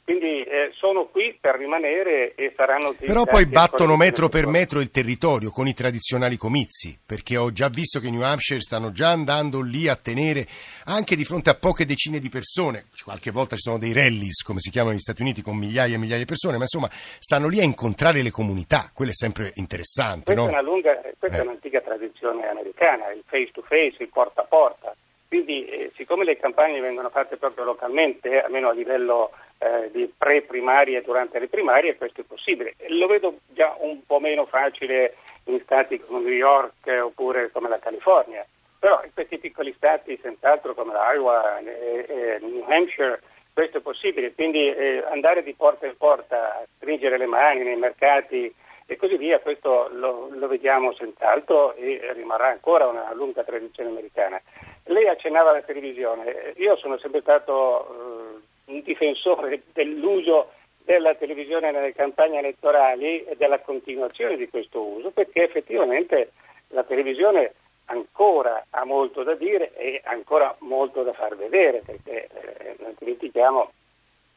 Quindi 0.03 0.43
eh, 0.43 0.71
sono 0.73 1.05
qui 1.05 1.37
per 1.39 1.55
rimanere 1.55 2.33
e 2.35 2.53
saranno. 2.55 2.93
Però 2.93 3.23
poi 3.23 3.45
battono 3.45 3.95
metro 3.95 4.29
per 4.29 4.47
metro 4.47 4.81
il 4.81 4.89
territorio 4.89 5.51
con 5.51 5.67
i 5.67 5.73
tradizionali 5.73 6.37
comizi, 6.37 6.97
perché 7.05 7.37
ho 7.37 7.51
già 7.51 7.69
visto 7.69 7.99
che 7.99 8.09
New 8.09 8.21
Hampshire 8.21 8.59
stanno 8.59 8.91
già 8.91 9.09
andando 9.09 9.61
lì 9.61 9.87
a 9.87 9.95
tenere 9.95 10.45
anche 10.85 11.15
di 11.15 11.23
fronte 11.23 11.49
a 11.51 11.55
poche 11.55 11.85
decine 11.85 12.19
di 12.19 12.29
persone. 12.29 12.85
Qualche 13.03 13.31
volta 13.31 13.55
ci 13.55 13.61
sono 13.61 13.77
dei 13.77 13.93
rallies, 13.93 14.43
come 14.43 14.59
si 14.59 14.71
chiamano 14.71 14.93
negli 14.93 15.01
Stati 15.01 15.21
Uniti, 15.21 15.41
con 15.41 15.55
migliaia 15.55 15.95
e 15.95 15.99
migliaia 15.99 16.19
di 16.19 16.25
persone, 16.25 16.57
ma 16.57 16.63
insomma 16.63 16.89
stanno 16.91 17.47
lì 17.47 17.59
a 17.59 17.63
incontrare 17.63 18.21
le 18.21 18.31
comunità. 18.31 18.89
Quello 18.93 19.11
è 19.11 19.15
sempre 19.15 19.51
interessante. 19.55 20.33
Questa, 20.33 20.41
no? 20.41 20.47
è, 20.47 20.51
una 20.51 20.61
lunga, 20.61 20.99
questa 21.17 21.37
eh. 21.37 21.41
è 21.41 21.43
un'antica 21.43 21.79
tradizione 21.81 22.49
americana, 22.49 23.11
il 23.11 23.23
face 23.27 23.51
to 23.53 23.61
face, 23.61 23.97
il 23.99 24.09
porta 24.09 24.41
a 24.41 24.45
porta. 24.45 24.95
Quindi, 25.27 25.65
eh, 25.65 25.91
siccome 25.95 26.25
le 26.25 26.37
campagne 26.37 26.81
vengono 26.81 27.09
fatte 27.09 27.37
proprio 27.37 27.63
localmente, 27.63 28.41
almeno 28.41 28.67
a 28.67 28.73
livello 28.73 29.31
eh, 29.61 29.91
di 29.91 30.11
pre-primarie 30.17 30.97
e 30.97 31.01
durante 31.03 31.37
le 31.37 31.47
primarie, 31.47 31.95
questo 31.95 32.21
è 32.21 32.23
possibile. 32.23 32.73
Lo 32.87 33.05
vedo 33.05 33.37
già 33.49 33.75
un 33.79 34.03
po' 34.05 34.19
meno 34.19 34.45
facile 34.47 35.15
in 35.45 35.59
stati 35.61 35.99
come 35.99 36.21
New 36.21 36.33
York 36.33 36.85
eh, 36.85 36.99
oppure 36.99 37.51
come 37.51 37.69
la 37.69 37.77
California, 37.77 38.43
però 38.79 39.01
in 39.03 39.13
questi 39.13 39.37
piccoli 39.37 39.71
stati, 39.73 40.17
senz'altro 40.19 40.73
come 40.73 40.93
l'Iowa 40.93 41.59
e, 41.59 42.05
e 42.07 42.39
New 42.41 42.65
Hampshire, 42.67 43.21
questo 43.53 43.77
è 43.77 43.81
possibile. 43.81 44.33
Quindi 44.33 44.73
eh, 44.73 45.03
andare 45.11 45.43
di 45.43 45.53
porta 45.53 45.85
in 45.85 45.95
porta, 45.95 46.65
stringere 46.77 47.17
le 47.17 47.27
mani 47.27 47.61
nei 47.61 47.75
mercati 47.75 48.51
e 48.87 48.97
così 48.97 49.17
via. 49.17 49.39
Questo 49.39 49.89
lo, 49.91 50.29
lo 50.31 50.47
vediamo 50.47 50.93
senz'altro 50.93 51.75
e 51.75 52.01
rimarrà 52.13 52.47
ancora 52.47 52.87
una 52.87 53.13
lunga 53.13 53.43
tradizione 53.43 53.89
americana. 53.89 54.41
Lei 54.85 55.07
accennava 55.07 55.51
alla 55.51 55.61
televisione, 55.61 56.53
io 56.55 56.75
sono 56.77 56.97
sempre 56.97 57.21
stato 57.21 57.85
eh, 57.85 58.49
un 58.71 58.81
difensore 58.81 59.61
dell'uso 59.73 60.51
della 60.83 61.13
televisione 61.15 61.71
nelle 61.71 61.93
campagne 61.93 62.39
elettorali 62.39 63.23
e 63.23 63.35
della 63.37 63.59
continuazione 63.59 64.35
di 64.35 64.49
questo 64.49 64.81
uso, 64.81 65.11
perché 65.11 65.43
effettivamente 65.43 66.31
la 66.69 66.83
televisione 66.83 67.53
ancora 67.85 68.65
ha 68.69 68.85
molto 68.85 69.23
da 69.23 69.35
dire 69.35 69.73
e 69.75 70.01
ancora 70.05 70.55
molto 70.59 71.03
da 71.03 71.13
far 71.13 71.35
vedere, 71.35 71.81
perché 71.85 72.27
eh, 72.27 72.75
non 72.79 72.95
dimentichiamo 72.97 73.71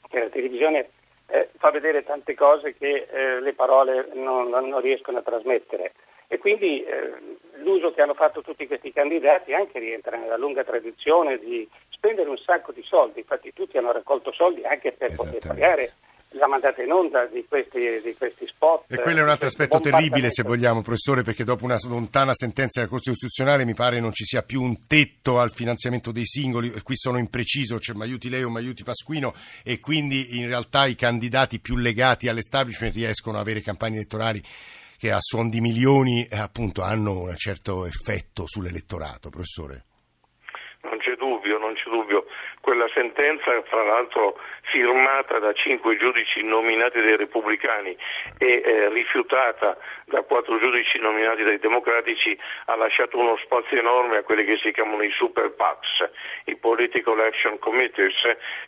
che 0.09 0.18
la 0.20 0.29
televisione 0.29 0.90
eh, 1.29 1.49
fa 1.57 1.70
vedere 1.70 2.05
tante 2.05 2.35
cose 2.35 2.75
che 2.75 3.07
eh, 3.11 3.40
le 3.40 3.55
parole 3.55 4.09
non, 4.14 4.49
non, 4.49 4.81
riescono 4.81 5.18
a 5.18 5.23
trasmettere. 5.23 5.92
E 6.27 6.38
quindi 6.38 6.83
eh, 6.83 7.12
l'uso 7.57 7.92
che 7.92 8.03
hanno 8.03 8.14
fatto 8.14 8.42
tutti 8.42 8.66
questi 8.66 8.92
candidati 8.92 9.55
anche 9.55 9.79
rientra 9.79 10.16
nella 10.16 10.37
lunga 10.37 10.64
tradizione 10.64 11.38
di 11.38 11.68
spendere 12.05 12.29
un 12.29 12.37
sacco 12.37 12.73
di 12.73 12.83
soldi, 12.83 13.21
infatti 13.21 13.53
tutti 13.55 13.79
hanno 13.79 13.90
raccolto 13.90 14.31
soldi 14.33 14.62
anche 14.64 14.93
per 14.93 15.14
poter 15.14 15.38
pagare 15.38 15.93
la 16.37 16.47
mandata 16.49 16.83
in 16.83 16.93
onda 16.93 17.25
di 17.27 17.47
questi, 17.49 18.03
di 18.03 18.14
questi 18.14 18.47
spot. 18.47 18.93
E 18.93 19.01
quello 19.01 19.21
è 19.21 19.23
un 19.23 19.31
altro 19.31 19.47
aspetto 19.47 19.79
terribile, 19.79 20.31
se 20.31 20.43
vogliamo, 20.43 20.83
professore, 20.83 21.23
perché 21.23 21.45
dopo 21.45 21.64
una 21.64 21.77
lontana 21.88 22.35
sentenza 22.35 22.81
della 22.81 22.90
Corte 22.90 23.11
Costituzionale 23.11 23.64
mi 23.64 23.73
pare 23.73 24.01
non 24.01 24.12
ci 24.12 24.25
sia 24.25 24.43
più 24.43 24.61
un 24.61 24.87
tetto 24.87 25.38
al 25.38 25.53
finanziamento 25.53 26.11
dei 26.11 26.27
singoli. 26.27 26.73
Qui 26.83 26.97
sono 26.97 27.19
impreciso, 27.19 27.79
c'è 27.79 27.95
Maiuti 27.95 28.29
Leo, 28.29 28.51
Maiuti 28.51 28.83
Pasquino, 28.83 29.33
e 29.64 29.79
quindi 29.79 30.38
in 30.38 30.49
realtà 30.49 30.87
i 30.87 30.97
candidati 30.97 31.61
più 31.61 31.77
legati 31.77 32.29
all'establishment 32.29 32.95
riescono 32.95 33.37
ad 33.37 33.43
avere 33.43 33.61
campagne 33.61 33.97
elettorali 33.97 34.43
che 34.99 35.12
a 35.12 35.21
suon 35.21 35.49
di 35.49 35.61
milioni 35.61 36.27
appunto 36.31 36.83
hanno 36.83 37.21
un 37.23 37.37
certo 37.37 37.87
effetto 37.87 38.43
sull'elettorato, 38.45 39.31
professore. 39.31 39.85
Non 40.85 40.99
c'è 40.99 41.14
dubbio, 41.17 41.59
non 41.59 41.73
c'è 41.75 41.88
dubbio. 41.88 42.27
Quella 42.74 42.90
sentenza, 42.92 43.52
fra 43.70 43.84
l'altro, 43.84 44.37
firmata 44.64 45.38
da 45.38 45.53
cinque 45.53 45.96
giudici 45.96 46.42
nominati 46.42 47.00
dai 47.00 47.16
repubblicani 47.16 47.96
e 48.38 48.62
eh, 48.64 48.88
rifiutata 48.90 49.77
da 50.07 50.22
quattro 50.22 50.59
giudici 50.59 50.98
nominati 50.98 51.42
dai 51.42 51.59
democratici, 51.59 52.38
ha 52.66 52.77
lasciato 52.77 53.18
uno 53.18 53.37
spazio 53.42 53.79
enorme 53.79 54.18
a 54.18 54.22
quelli 54.22 54.44
che 54.44 54.59
si 54.59 54.72
chiamano 54.72 55.03
i 55.03 55.11
super 55.11 55.50
PACs, 55.50 56.11
i 56.46 56.57
Political 56.57 57.20
Action 57.20 57.59
Committees, 57.59 58.14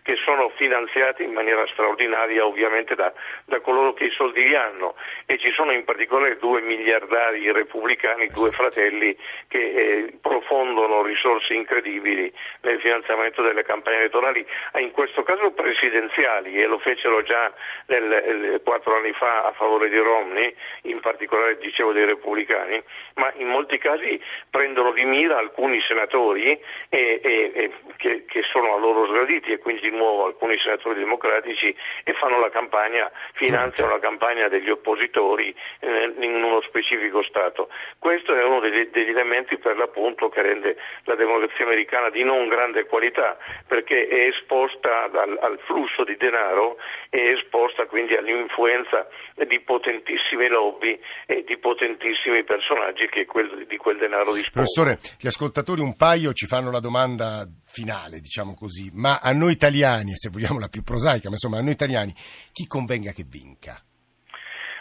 che 0.03 0.17
sono 0.25 0.51
finanziati 0.57 1.23
in 1.23 1.33
maniera 1.33 1.67
straordinaria 1.69 2.45
ovviamente 2.45 2.95
da, 2.95 3.13
da 3.45 3.61
coloro 3.61 3.93
che 3.93 4.05
i 4.05 4.11
soldi 4.11 4.43
li 4.47 4.55
hanno. 4.55 4.95
E 5.27 5.39
ci 5.39 5.51
sono 5.53 5.73
in 5.73 5.85
particolare 5.85 6.39
due 6.39 6.61
miliardari 6.61 7.51
repubblicani, 7.53 8.29
due 8.29 8.51
fratelli 8.51 9.17
che 9.49 9.59
eh, 9.59 10.19
profondono 10.21 11.03
risorse 11.03 11.55
incredibili 11.55 12.33
nel 12.63 12.81
finanziamento 12.81 13.43
delle 13.43 13.63
campagne 13.63 13.99
elettorali, 13.99 14.47
in 14.79 14.91
questo 14.91 15.23
caso 15.23 15.51
presidenziali 15.87 16.61
e 16.61 16.67
lo 16.67 16.79
fecero 16.79 17.23
già 17.23 17.53
nel, 17.87 18.61
quattro 18.65 18.97
anni 18.97 19.13
fa 19.13 19.45
a 19.45 19.53
favore 19.53 19.89
di 19.89 19.97
Romney, 19.97 20.55
in 20.83 21.01
particolare 21.01 21.59
dicevo 21.59 21.93
dei 21.93 22.05
repubblicani, 22.05 22.83
ma 23.15 23.33
in 23.37 23.49
molti 23.49 23.79
casi 23.79 24.21
prendono 24.51 24.93
di 24.93 25.05
mira 25.05 25.39
alcuni 25.39 25.81
senatori 25.83 26.59
e, 26.89 27.21
e, 27.23 27.53
e 27.55 27.73
che, 27.97 28.25
che, 28.27 28.43
sono 28.51 28.75
a 28.75 28.79
loro 28.79 29.07
sgraditi 29.07 29.53
e 29.53 29.59
quindi 29.59 29.89
di 29.89 29.97
nuovo 29.97 30.27
alcuni 30.27 30.59
senatori 30.59 30.99
democratici 30.99 31.75
e 32.05 32.13
fanno 32.15 32.39
la 32.41 32.51
campagna, 32.51 33.11
finanziano 33.35 33.93
la 33.93 34.01
campagna 34.01 34.49
degli 34.49 34.71
oppositori 34.71 35.55
eh, 35.81 36.15
in 36.19 36.43
uno 36.43 36.61
specifico 36.63 37.23
Stato. 37.23 37.69
Questo 37.99 38.35
è 38.35 38.43
uno 38.43 38.61
degli, 38.61 38.89
degli 38.89 39.11
elementi 39.11 39.57
per 39.59 39.77
l'appunto 39.77 40.29
che 40.29 40.43
rende 40.43 40.77
la 41.05 41.15
democrazia 41.15 41.65
americana 41.65 42.11
di 42.11 42.25
non 42.25 42.49
grande 42.49 42.87
qualità 42.87 43.37
perché 43.67 44.09
è 44.09 44.27
esposta 44.29 45.05
al, 45.13 45.39
al 45.41 45.59
flusso 45.65 45.76
di 46.05 46.17
denaro, 46.17 46.77
è 47.11 47.19
esposta 47.37 47.87
quindi 47.87 48.17
all'influenza 48.17 49.07
di 49.47 49.61
potentissime 49.61 50.49
lobby 50.49 50.99
e 51.27 51.45
di 51.47 51.59
potentissimi 51.59 52.45
personaggi 52.45 53.09
che 53.09 53.27
quel, 53.27 53.67
di 53.67 53.77
quel 53.77 53.99
denaro 53.99 54.33
dispongono. 54.33 54.65
Professore, 54.65 54.99
gli 55.21 55.27
ascoltatori 55.27 55.81
un 55.81 55.97
paio 55.97 56.33
ci 56.33 56.47
fanno 56.47 56.71
la 56.71 56.81
domanda 56.81 57.45
finale, 57.65 58.21
diciamo 58.21 58.55
così, 58.55 58.91
ma 58.95 59.19
a 59.21 59.33
noi 59.33 59.53
italiani, 59.53 60.15
se 60.15 60.31
vogliamo 60.31 60.59
la 60.59 60.69
più 60.69 60.83
prosaica, 60.83 61.29
ma 61.29 61.37
insomma 61.37 61.59
a 61.59 61.63
noi 61.63 61.73
italiani, 61.73 62.13
chi 62.53 62.67
convenga 62.67 63.13
che 63.13 63.25
vinca? 63.29 63.77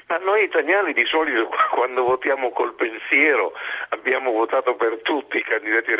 Ma 0.08 0.18
noi 0.18 0.44
italiani 0.44 0.94
di 0.94 1.04
solito 1.06 1.50
quando 1.74 2.04
votiamo 2.04 2.52
col 2.52 2.76
pensiero 2.76 3.54
abbiamo 3.96 4.32
votato 4.32 4.76
per 4.76 5.00
tutti 5.02 5.38
i 5.38 5.44
candidati 5.44 5.94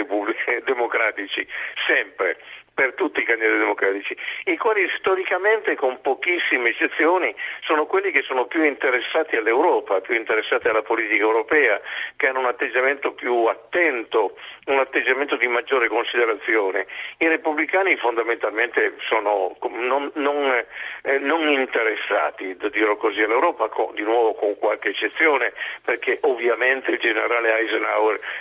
democratici, 0.64 1.48
sempre 1.88 2.38
per 2.76 2.94
tutti 2.94 3.22
i 3.22 3.24
candidati 3.24 3.58
democratici, 3.58 4.18
i 4.46 4.58
quali 4.58 4.86
storicamente, 4.98 5.76
con 5.76 6.02
pochissime 6.02 6.70
eccezioni, 6.70 7.34
sono 7.62 7.86
quelli 7.86 8.12
che 8.12 8.22
sono 8.22 8.46
più 8.46 8.64
interessati 8.66 9.38
all'Europa, 9.38 10.02
più 10.02 10.14
interessati 10.14 10.68
alla 10.68 10.82
politica 10.82 11.24
europea, 11.24 11.80
che 12.18 12.28
hanno 12.28 12.40
un 12.40 12.48
atteggiamento 12.48 13.14
più 13.14 13.46
attento, 13.46 14.38
un 14.66 14.80
atteggiamento 14.80 15.38
di 15.38 15.48
maggiore 15.48 15.88
considerazione. 15.88 16.86
I 17.20 17.28
repubblicani 17.30 17.96
fondamentalmente 17.96 18.96
sono 19.08 19.56
non, 19.70 20.12
non, 20.16 20.66
eh, 21.04 21.18
non 21.20 21.48
interessati, 21.48 22.58
dirò 22.72 22.98
così, 22.98 23.22
all'Europa, 23.22 23.70
con, 23.70 23.96
di 23.96 24.04
nuovo 24.04 24.34
con 24.34 24.58
qualche 24.58 24.90
eccezione, 24.90 25.54
perché 25.82 26.20
ovviamente 26.24 26.92
il 26.92 27.00
generale 27.00 27.58
Eisenhower 27.58 27.85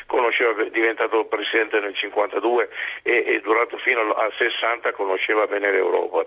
conosceva, 0.07 0.62
è 0.62 0.70
diventato 0.70 1.24
presidente 1.24 1.80
nel 1.80 1.94
1952 1.94 2.68
e 3.02 3.24
è 3.24 3.40
durato 3.40 3.76
fino 3.78 4.00
al 4.14 4.33
60 4.37 4.92
conosceva 4.92 5.46
bene 5.46 5.70
l'Europa. 5.70 6.26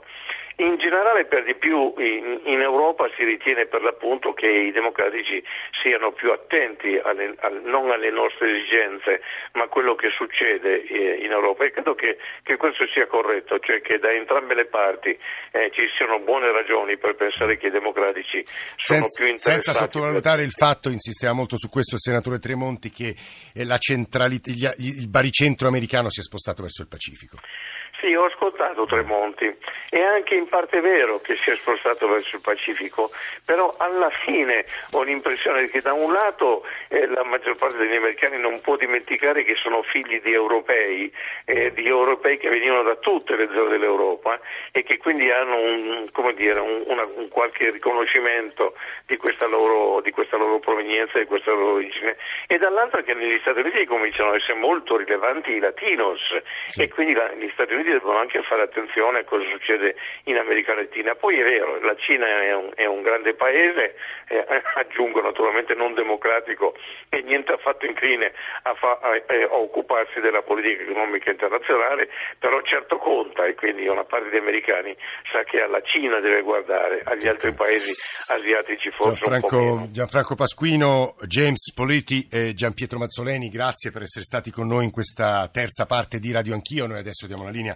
In 0.59 0.77
generale 0.77 1.25
per 1.25 1.43
di 1.43 1.53
più 1.53 1.93
in, 1.99 2.41
in, 2.45 2.61
Europa 2.61 3.07
si 3.15 3.23
ritiene 3.23 3.67
per 3.67 3.83
l'appunto 3.83 4.33
che 4.33 4.47
i 4.47 4.71
democratici 4.71 5.43
siano 5.83 6.13
più 6.13 6.31
attenti 6.31 6.97
alle, 6.97 7.35
al, 7.41 7.61
non 7.63 7.91
alle 7.91 8.09
nostre 8.09 8.49
esigenze 8.49 9.21
ma 9.53 9.65
a 9.65 9.67
quello 9.67 9.93
che 9.93 10.09
succede 10.09 10.81
eh, 10.81 11.23
in 11.23 11.29
Europa 11.29 11.63
e 11.63 11.69
credo 11.69 11.93
che, 11.93 12.17
che, 12.41 12.57
questo 12.57 12.87
sia 12.87 13.05
corretto, 13.05 13.59
cioè 13.59 13.81
che 13.81 13.99
da 13.99 14.11
entrambe 14.11 14.55
le 14.55 14.65
parti 14.65 15.15
eh, 15.51 15.69
ci 15.73 15.83
siano 15.95 16.17
buone 16.21 16.51
ragioni 16.51 16.97
per 16.97 17.13
pensare 17.13 17.57
che 17.57 17.67
i 17.67 17.71
democratici 17.71 18.43
sono 18.77 19.05
senza, 19.05 19.21
più 19.21 19.29
interessati. 19.29 19.61
Senza 19.61 19.73
sottovalutare 19.73 20.41
il 20.41 20.51
fatto, 20.51 20.89
insisteva 20.89 21.33
molto 21.33 21.55
su 21.55 21.69
questo 21.69 21.97
il 21.97 22.01
senatore 22.01 22.39
Tremonti, 22.39 22.89
che 22.89 23.06
eh, 23.09 23.63
il, 24.45 24.73
il 24.77 25.07
baricentro 25.07 25.67
americano 25.67 26.09
si 26.09 26.19
è 26.19 26.23
spostato 26.23 26.61
verso 26.61 26.81
il 26.81 26.87
Pacifico. 26.87 27.37
Sì, 27.99 28.13
ho 28.13 28.25
ascoltato 28.25 28.85
Tremonti, 28.85 29.51
è 29.89 29.99
anche 29.99 30.35
in 30.35 30.47
parte 30.47 30.81
vero 30.81 31.19
che 31.19 31.35
si 31.35 31.49
è 31.49 31.55
spostato 31.55 32.07
verso 32.07 32.35
il 32.35 32.43
Pacifico, 32.43 33.09
però 33.43 33.73
alla 33.79 34.11
fine 34.11 34.65
ho 34.91 35.01
l'impressione 35.01 35.67
che 35.67 35.81
da 35.81 35.93
un 35.93 36.13
lato 36.13 36.63
eh, 36.89 37.07
la 37.07 37.23
maggior 37.23 37.57
parte 37.57 37.77
degli 37.77 37.95
americani 37.95 38.37
non 38.37 38.61
può 38.61 38.75
dimenticare 38.75 39.43
che 39.43 39.55
sono 39.55 39.81
figli 39.81 40.21
di 40.21 40.31
europei, 40.31 41.11
eh, 41.45 41.73
di 41.73 41.87
europei 41.87 42.37
che 42.37 42.49
venivano 42.49 42.83
da 42.83 42.97
tutte 42.97 43.35
le 43.35 43.47
zone 43.51 43.69
dell'Europa 43.69 44.39
e 44.71 44.83
che 44.83 44.97
quindi 44.97 45.31
hanno 45.31 45.57
un, 45.57 46.07
dire, 46.35 46.59
un, 46.59 46.83
una, 46.85 47.03
un 47.03 47.27
qualche 47.29 47.71
riconoscimento 47.71 48.75
di 49.07 49.17
questa, 49.17 49.47
loro, 49.47 50.01
di 50.01 50.11
questa 50.11 50.37
loro 50.37 50.59
provenienza, 50.59 51.17
di 51.17 51.25
questa 51.25 51.49
loro 51.49 51.73
origine, 51.73 52.15
e 52.45 52.59
dall'altro 52.59 53.01
che 53.01 53.15
negli 53.15 53.39
Stati 53.41 53.59
Uniti 53.59 53.85
cominciano 53.85 54.29
ad 54.29 54.35
essere 54.35 54.59
molto 54.59 54.97
rilevanti 54.97 55.53
i 55.53 55.59
latinos 55.59 56.21
sì. 56.67 56.83
e 56.83 56.89
quindi 56.89 57.13
la, 57.13 57.33
gli 57.33 57.49
Stati 57.53 57.73
Uniti 57.73 57.85
devono 57.91 58.17
anche 58.17 58.41
fare 58.43 58.63
attenzione 58.63 59.19
a 59.19 59.23
cosa 59.23 59.47
succede 59.49 59.95
in 60.23 60.37
America 60.37 60.73
Latina. 60.73 61.15
Poi 61.15 61.39
è 61.39 61.43
vero, 61.43 61.79
la 61.81 61.95
Cina 61.95 62.25
è 62.25 62.53
un, 62.53 62.71
è 62.75 62.85
un 62.85 63.01
grande 63.01 63.33
paese, 63.33 63.95
eh, 64.27 64.45
aggiungo 64.75 65.21
naturalmente 65.21 65.73
non 65.73 65.93
democratico 65.93 66.75
e 67.09 67.21
niente 67.21 67.53
affatto 67.53 67.85
incline 67.85 68.33
a, 68.63 68.73
fa, 68.75 68.99
a, 69.01 69.09
a, 69.09 69.55
occuparsi 69.55 70.19
della 70.19 70.41
politica 70.41 70.83
economica 70.83 71.31
internazionale, 71.31 72.09
però 72.39 72.61
certo 72.61 72.97
conta 72.97 73.45
e 73.45 73.55
quindi 73.55 73.87
una 73.87 74.03
parte 74.03 74.29
degli 74.29 74.39
americani 74.39 74.95
sa 75.31 75.43
che 75.43 75.61
alla 75.61 75.81
Cina 75.81 76.19
deve 76.19 76.41
guardare, 76.41 77.01
agli 77.05 77.27
altri 77.27 77.53
paesi 77.53 77.91
asiatici 78.31 78.91
forse 78.91 79.25
Gianfranco. 79.25 79.87
Gianfranco 79.91 80.35
Pasquino, 80.35 81.15
James 81.27 81.73
Politi 81.73 82.27
e 82.31 82.53
Gian 82.53 82.73
Pietro 82.73 82.99
Mazzoleni, 82.99 83.49
grazie 83.49 83.91
per 83.91 84.01
essere 84.01 84.25
stati 84.25 84.51
con 84.51 84.67
noi 84.67 84.85
in 84.85 84.91
questa 84.91 85.49
terza 85.51 85.85
parte 85.85 86.19
di 86.19 86.31
Radio 86.31 86.53
Anch'io. 86.53 86.87
Noi 86.87 86.99
adesso 86.99 87.27
diamo 87.27 87.43
la 87.43 87.49
linea 87.49 87.75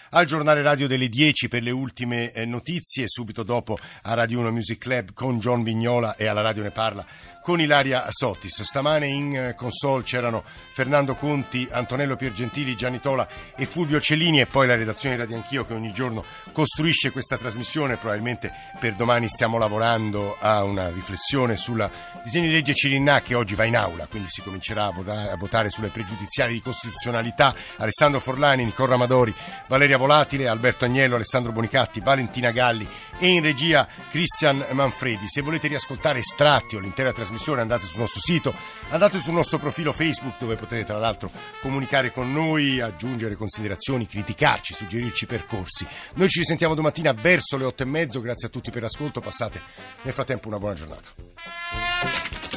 al 0.13 0.25
giornale 0.25 0.61
radio 0.61 0.87
delle 0.87 1.07
10 1.07 1.47
per 1.47 1.63
le 1.63 1.71
ultime 1.71 2.31
eh, 2.31 2.45
notizie, 2.45 3.07
subito 3.07 3.43
dopo 3.43 3.77
a 4.03 4.13
Radio 4.13 4.39
1 4.39 4.51
Music 4.51 4.77
Club 4.79 5.13
con 5.13 5.39
John 5.39 5.63
Vignola 5.63 6.15
e 6.15 6.27
alla 6.27 6.41
radio 6.41 6.63
ne 6.63 6.71
parla 6.71 7.05
con 7.41 7.59
Ilaria 7.59 8.05
Sottis. 8.09 8.61
Stamane 8.61 9.07
in 9.07 9.35
eh, 9.35 9.55
console 9.55 10.03
c'erano 10.03 10.43
Fernando 10.45 11.15
Conti, 11.15 11.67
Antonello 11.71 12.15
Piergentili, 12.15 12.75
Gianni 12.75 12.99
Tola 12.99 13.27
e 13.55 13.65
Fulvio 13.65 13.99
Cellini 13.99 14.41
e 14.41 14.45
poi 14.45 14.67
la 14.67 14.75
redazione 14.75 15.15
di 15.15 15.21
Radio 15.21 15.37
Anch'io 15.37 15.65
che 15.65 15.73
ogni 15.73 15.91
giorno 15.91 16.23
costruisce 16.51 17.11
questa 17.11 17.37
trasmissione. 17.37 17.97
Probabilmente 17.97 18.51
per 18.79 18.95
domani 18.95 19.27
stiamo 19.27 19.57
lavorando 19.57 20.37
a 20.39 20.63
una 20.63 20.89
riflessione 20.89 21.55
sul 21.55 21.89
disegno 22.23 22.47
di 22.47 22.53
legge 22.53 22.73
Cirinna 22.73 23.21
che 23.21 23.33
oggi 23.33 23.55
va 23.55 23.65
in 23.65 23.75
aula, 23.75 24.07
quindi 24.07 24.29
si 24.29 24.41
comincerà 24.41 24.85
a 24.85 25.35
votare, 25.35 25.69
sulle 25.69 25.87
pregiudiziali 25.87 26.53
di 26.53 26.61
costituzionalità. 26.61 27.55
Alessandro 27.77 28.19
Forlani, 28.19 28.65
Nicola 28.65 28.95
Amadori, 28.95 29.33
Valeria 29.67 29.97
Volatile, 30.01 30.47
Alberto 30.47 30.85
Agnello, 30.85 31.13
Alessandro 31.13 31.51
Bonicatti, 31.51 31.99
Valentina 31.99 32.49
Galli 32.49 32.87
e 33.19 33.27
in 33.27 33.43
regia 33.43 33.87
Cristian 34.09 34.65
Manfredi. 34.71 35.27
Se 35.27 35.41
volete 35.41 35.67
riascoltare 35.67 36.17
estratti 36.17 36.75
o 36.75 36.79
l'intera 36.79 37.13
trasmissione 37.13 37.61
andate 37.61 37.85
sul 37.85 37.99
nostro 37.99 38.19
sito, 38.19 38.51
andate 38.89 39.21
sul 39.21 39.35
nostro 39.35 39.59
profilo 39.59 39.91
Facebook 39.91 40.39
dove 40.39 40.55
potete 40.55 40.85
tra 40.85 40.97
l'altro 40.97 41.29
comunicare 41.61 42.11
con 42.11 42.33
noi, 42.33 42.81
aggiungere 42.81 43.35
considerazioni, 43.35 44.07
criticarci, 44.07 44.73
suggerirci 44.73 45.27
percorsi. 45.27 45.85
Noi 46.15 46.29
ci 46.29 46.39
risentiamo 46.39 46.73
domattina 46.73 47.13
verso 47.13 47.55
le 47.55 47.65
otto 47.65 47.83
e 47.83 47.85
mezzo, 47.85 48.21
grazie 48.21 48.47
a 48.47 48.49
tutti 48.49 48.71
per 48.71 48.81
l'ascolto, 48.81 49.21
passate 49.21 49.61
nel 50.01 50.13
frattempo 50.13 50.47
una 50.47 50.57
buona 50.57 50.73
giornata. 50.73 52.50